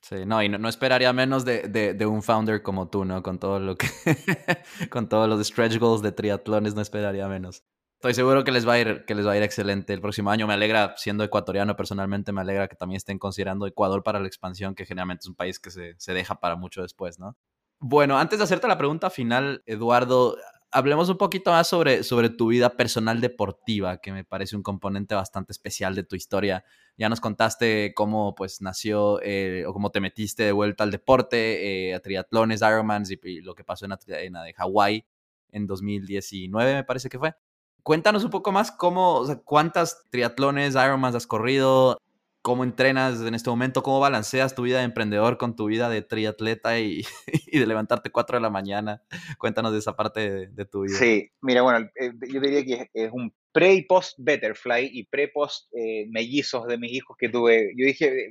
[0.09, 3.25] Sí, no, y no, esperaría menos de, de, un founder como tú, ¿no?
[3.25, 3.89] Con todo lo que,
[4.89, 7.65] con todos los stretch goals de triatlones, no esperaría menos.
[7.97, 10.31] Estoy seguro que les va a ir, que les va a ir excelente el próximo
[10.31, 10.47] año.
[10.47, 14.77] Me alegra, siendo ecuatoriano personalmente, me alegra que también estén considerando Ecuador para la expansión,
[14.77, 17.37] que generalmente es un país que se, se deja para mucho después, ¿no?
[17.81, 20.37] Bueno, antes de hacerte la pregunta final, Eduardo,
[20.77, 25.15] hablemos un poquito más sobre, sobre tu vida personal deportiva, que me parece un componente
[25.15, 26.65] bastante especial de tu historia.
[26.99, 31.89] Ya nos contaste cómo pues nació eh, o cómo te metiste de vuelta al deporte,
[31.89, 35.07] eh, a triatlones, Ironmans y, lo que pasó en la, en de Hawái
[35.51, 37.35] en 2019, me parece que fue.
[37.83, 41.99] Cuéntanos un poco más cómo, cuántas triatlones, Ironmans has corrido,
[42.47, 46.03] cómo entrenas en este momento, cómo balanceas tu vida de emprendedor con tu vida de
[46.03, 47.03] triatleta y,
[47.53, 49.03] de levantarte 4 de la mañana.
[49.37, 50.97] Cuéntanos de esa parte de, tu vida.
[50.97, 55.27] Sí, mira, bueno, eh, yo diría que es un pre y post Betterfly y pre
[55.27, 57.73] post eh, mellizos de mis hijos que tuve.
[57.77, 58.29] Yo dije,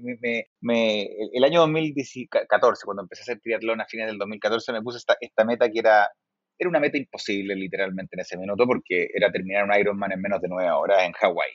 [0.62, 5.00] me, el año 2014, cuando empecé a hacer triatlón a fines del 2014, me puse
[5.00, 6.10] esta, esta meta que era
[6.58, 10.42] era una meta imposible literalmente en ese minuto porque era terminar un Ironman en menos
[10.42, 11.52] de nueve horas en Hawái.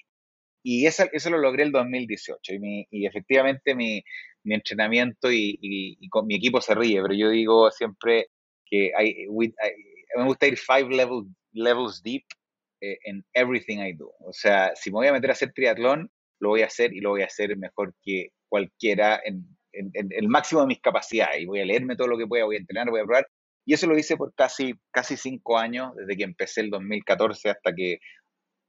[0.62, 4.02] Y eso, eso lo logré el 2018 y, y efectivamente mi,
[4.44, 8.28] mi entrenamiento y, y, con mi equipo se ríe, pero yo digo siempre
[8.66, 12.24] que hay, me gusta ir five levels, levels deep
[12.80, 14.12] eh, in everything I do.
[14.20, 17.00] O sea, si me voy a meter a hacer triatlón, lo voy a hacer y
[17.00, 21.42] lo voy a hacer mejor que cualquiera en, en, en, el máximo de mis capacidades.
[21.42, 23.28] Y voy a leerme todo lo que pueda, voy a entrenar, voy a probar.
[23.66, 27.74] Y eso lo hice por casi, casi cinco años, desde que empecé el 2014 hasta
[27.74, 27.98] que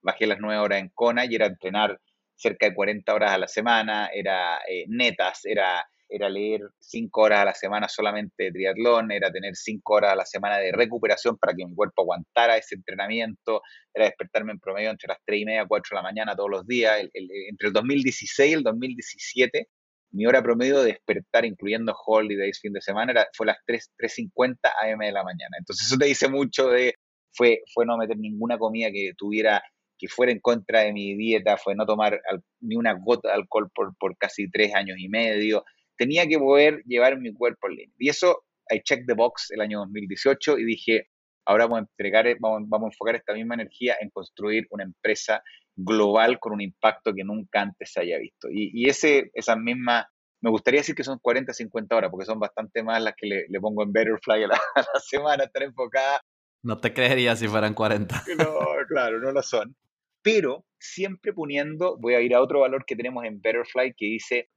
[0.02, 2.00] bajé las nueve horas en Kona y era entrenar
[2.36, 7.42] cerca de 40 horas a la semana, era eh, netas, era, era leer cinco horas
[7.42, 11.38] a la semana solamente de triatlón, era tener cinco horas a la semana de recuperación
[11.38, 13.62] para que mi cuerpo aguantara ese entrenamiento,
[13.94, 16.68] era despertarme en promedio entre las 3 y media, 4 de la mañana todos los
[16.68, 17.00] días.
[17.14, 19.68] entre el 2016 y el 2017,
[20.14, 25.00] mi hora promedio de despertar, incluyendo holidays, fin de semana, era, fue las 3.50 am
[25.00, 25.58] de la mañana.
[25.60, 26.96] Entonces eso te dice mucho de,
[27.34, 29.64] fue, fue no meter ninguna comida que tuviera
[30.02, 32.20] que fuera en contra de mi dieta, fue no tomar
[32.60, 35.64] ni una gota de alcohol por, por casi tres años y medio.
[35.96, 37.96] Tenía que poder llevar mi cuerpo al límite.
[38.00, 41.08] Y eso, I checked the box el año 2018 y dije,
[41.46, 45.44] ahora vamos a, entregar, vamos, vamos a enfocar esta misma energía en construir una empresa
[45.76, 48.50] global con un impacto que nunca antes se haya visto.
[48.50, 50.08] Y, y ese, esas mismas,
[50.42, 53.46] me gustaría decir que son 40, 50 horas, porque son bastante más las que le,
[53.48, 56.22] le pongo en Betterfly a la, a la semana, estar enfocada
[56.64, 58.24] no te creería si fueran 40.
[58.38, 59.76] No, claro, no lo son
[60.22, 64.50] pero siempre poniendo, voy a ir a otro valor que tenemos en Betterfly que dice,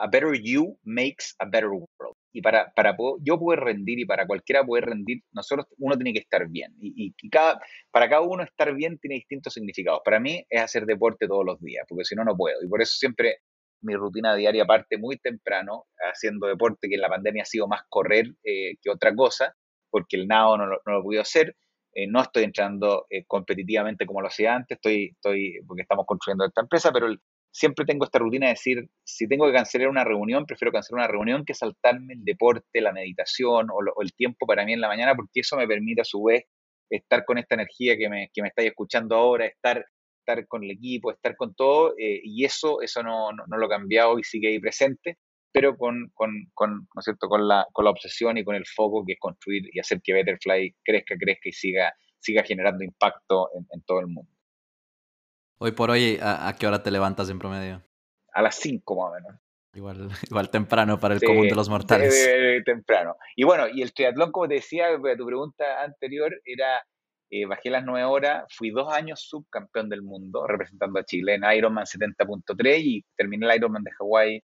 [0.00, 2.16] a better you makes a better world.
[2.32, 6.20] Y para, para yo poder rendir y para cualquiera poder rendir, nosotros uno tiene que
[6.20, 6.72] estar bien.
[6.80, 7.60] Y, cada,
[7.90, 10.00] para cada uno estar bien tiene distintos significados.
[10.04, 12.62] Para mí es hacer deporte todos los días, porque si no, no puedo.
[12.62, 13.38] Y por eso siempre
[13.82, 17.82] mi rutina diaria parte muy temprano, haciendo deporte, que en la pandemia ha sido más
[17.88, 19.54] correr eh, que otra cosa,
[19.90, 21.54] porque el nado no lo, no lo hacer.
[21.94, 26.46] Eh, no estoy entrando eh, competitivamente como lo hacía antes, estoy, estoy, porque estamos construyendo
[26.46, 27.14] esta empresa, pero
[27.50, 31.12] siempre tengo esta rutina de decir, si tengo que cancelar una reunión, prefiero cancelar una
[31.12, 35.14] reunión que saltarme el deporte, la meditación o, el tiempo para mí en la mañana,
[35.14, 36.44] porque eso me permite a su vez
[36.88, 39.84] estar con esta energía que me, que me estáis escuchando ahora, estar,
[40.18, 43.66] estar con el equipo, estar con todo, eh, y eso, eso no, no, no, lo
[43.66, 45.18] he cambiado y sigue ahí presente
[45.52, 47.28] pero con, con, con, ¿no es cierto?
[47.28, 50.14] con, la, con la obsesión y con el foco que es construir y hacer que
[50.14, 54.30] Betterfly crezca, crezca y siga, siga generando impacto en, todo el mundo.
[55.58, 57.82] Hoy por hoy, ¿a, qué hora te levantas en promedio?
[58.32, 59.40] A las 5 más o menos.
[59.74, 62.62] Igual, igual temprano para el común de los mortales.
[62.64, 63.16] temprano.
[63.36, 66.82] Y bueno, y el triatlón, como te decía, tu pregunta anterior era,
[67.30, 71.44] eh, bajé las 9 horas, fui dos años subcampeón del mundo representando a Chile en
[71.44, 74.42] Ironman 70.3 y terminé el Ironman de Hawái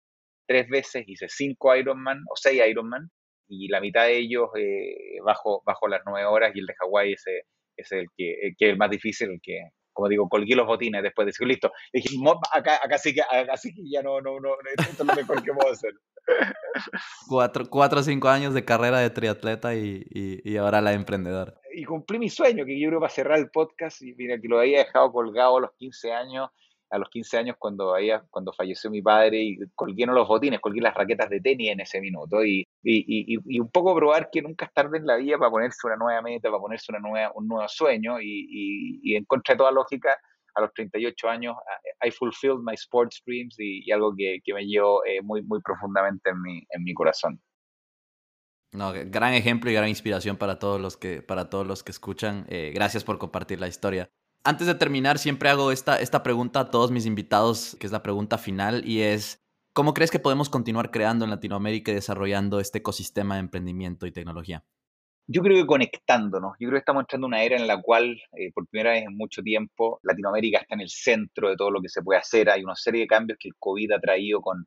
[0.46, 3.10] tres veces, hice cinco Ironman o seis Ironman
[3.48, 7.12] y la mitad de ellos eh, bajo, bajo las nueve horas y el de Hawái
[7.12, 7.42] ese,
[7.76, 9.60] es el que, que es el más difícil, el que,
[9.92, 12.08] como digo, colgué los botines después de decir, listo, dije,
[12.52, 15.42] acá, acá, sí que, acá sí que ya no, no, no, esto es lo mejor
[15.42, 15.92] que puedo hacer.
[17.28, 21.54] Cuatro, cuatro o cinco años de carrera de triatleta y, y, y, ahora la emprendedora.
[21.72, 24.58] Y cumplí mi sueño, que yo creo para cerrar el podcast, y mira, que lo
[24.58, 26.50] había dejado colgado a los 15 años,
[26.90, 30.60] a los 15 años cuando, había, cuando falleció mi padre y colgué no los botines,
[30.60, 34.30] colgué las raquetas de tenis en ese minuto y, y, y, y, un poco probar
[34.30, 37.00] que nunca es tarde en la vida para ponerse una nueva meta, para ponerse una
[37.00, 40.16] nueva, un nuevo sueño y, en contra de toda lógica,
[40.54, 41.54] a los 38 años,
[42.02, 46.30] I fulfilled my sports dreams y, algo que, que, me llevó eh, muy, muy profundamente
[46.30, 47.40] en mi, en mi corazón.
[48.72, 52.46] No, gran ejemplo y gran inspiración para todos los que, para todos los que escuchan.
[52.48, 54.10] Eh, gracias por compartir la historia.
[54.46, 58.04] Antes de terminar, siempre hago esta, esta pregunta a todos mis invitados, que es la
[58.04, 62.78] pregunta final, y es, ¿cómo crees que podemos continuar creando en Latinoamérica y desarrollando este
[62.78, 64.62] ecosistema de emprendimiento y tecnología?
[65.26, 68.22] Yo creo que conectándonos, yo creo que estamos entrando en una era en la cual,
[68.38, 71.82] eh, por primera vez en mucho tiempo, Latinoamérica está en el centro de todo lo
[71.82, 72.48] que se puede hacer.
[72.48, 74.64] Hay una serie de cambios que el COVID ha traído con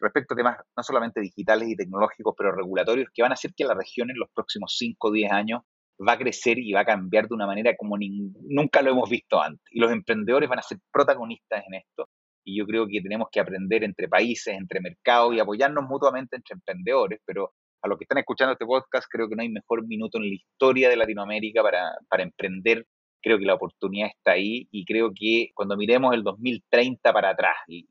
[0.00, 3.62] respecto a temas no solamente digitales y tecnológicos, pero regulatorios, que van a hacer que
[3.62, 5.62] la región en los próximos 5 o 10 años
[6.06, 9.40] va a crecer y va a cambiar de una manera como nunca lo hemos visto
[9.40, 9.64] antes.
[9.70, 12.08] Y los emprendedores van a ser protagonistas en esto.
[12.44, 16.54] Y yo creo que tenemos que aprender entre países, entre mercados y apoyarnos mutuamente entre
[16.54, 20.18] emprendedores, pero a los que están escuchando este podcast, creo que no hay mejor minuto
[20.18, 22.86] en la historia de Latinoamérica para, para emprender.
[23.22, 27.56] Creo que la oportunidad está ahí y creo que cuando miremos el 2030 para atrás
[27.68, 27.84] eh,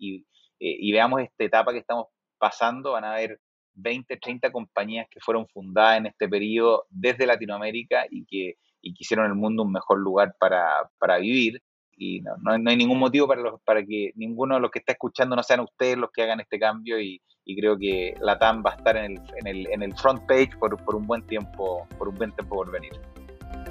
[0.59, 2.07] y veamos esta etapa que estamos
[2.39, 3.39] pasando, van a haber
[3.81, 9.25] 20, 30 compañías que fueron fundadas en este periodo desde Latinoamérica y que, y hicieron
[9.27, 11.61] el mundo un mejor lugar para, vivir.
[11.97, 15.59] Y no, hay ningún motivo para, que ninguno de los que está escuchando no sean
[15.61, 17.21] ustedes los que hagan este cambio y,
[17.57, 19.17] creo que la TAM va a estar en
[19.47, 22.91] el, front page por, por, un buen tiempo, por un buen tiempo por venir.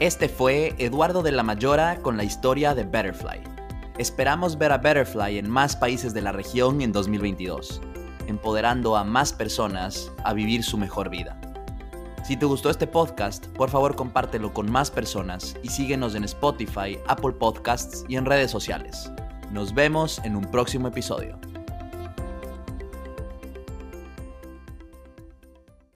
[0.01, 3.41] Este fue Eduardo de la Mayora con la historia de Betterfly.
[3.97, 7.81] Esperamos ver a Betterfly en más países de la región en 2022
[8.29, 11.41] empoderando a más personas a vivir su mejor vida.
[12.25, 16.99] Si te gustó este podcast, por favor compártelo con más personas y síguenos en Spotify,
[17.09, 19.11] Apple Podcasts y en redes sociales.
[19.51, 21.39] Nos vemos en un próximo episodio.